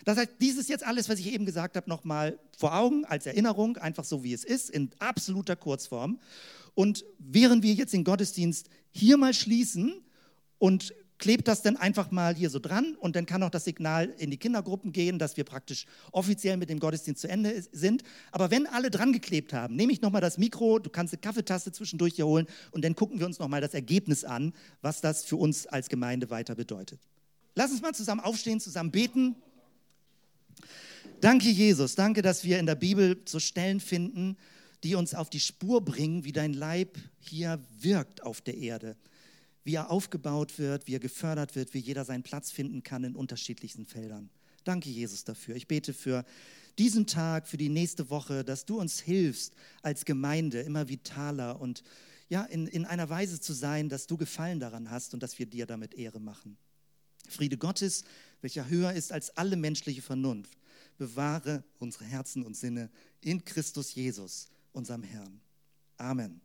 [0.03, 3.77] Das heißt, dieses jetzt alles, was ich eben gesagt habe, nochmal vor Augen als Erinnerung,
[3.77, 6.19] einfach so wie es ist, in absoluter Kurzform.
[6.73, 10.01] Und während wir jetzt den Gottesdienst hier mal schließen
[10.59, 14.13] und klebt das dann einfach mal hier so dran und dann kann auch das Signal
[14.17, 18.03] in die Kindergruppen gehen, dass wir praktisch offiziell mit dem Gottesdienst zu Ende sind.
[18.31, 21.71] Aber wenn alle dran geklebt haben, nehme ich nochmal das Mikro, du kannst eine Kaffeetasse
[21.71, 25.35] zwischendurch hier holen und dann gucken wir uns nochmal das Ergebnis an, was das für
[25.35, 26.99] uns als Gemeinde weiter bedeutet.
[27.53, 29.35] Lass uns mal zusammen aufstehen, zusammen beten.
[31.19, 31.95] Danke, Jesus.
[31.95, 34.37] Danke, dass wir in der Bibel so Stellen finden,
[34.83, 38.95] die uns auf die Spur bringen, wie dein Leib hier wirkt auf der Erde.
[39.69, 43.15] Wie er aufgebaut wird, wie er gefördert wird, wie jeder seinen Platz finden kann in
[43.15, 44.31] unterschiedlichsten Feldern.
[44.63, 45.55] Danke, Jesus, dafür.
[45.55, 46.25] Ich bete für
[46.79, 49.53] diesen Tag, für die nächste Woche, dass du uns hilfst,
[49.83, 51.83] als Gemeinde immer vitaler und
[52.29, 55.45] ja, in, in einer Weise zu sein, dass du Gefallen daran hast und dass wir
[55.45, 56.57] dir damit Ehre machen.
[57.27, 58.05] Friede Gottes,
[58.41, 60.57] welcher höher ist als alle menschliche Vernunft,
[60.97, 62.89] bewahre unsere Herzen und Sinne
[63.21, 65.39] in Christus Jesus, unserem Herrn.
[65.97, 66.41] Amen.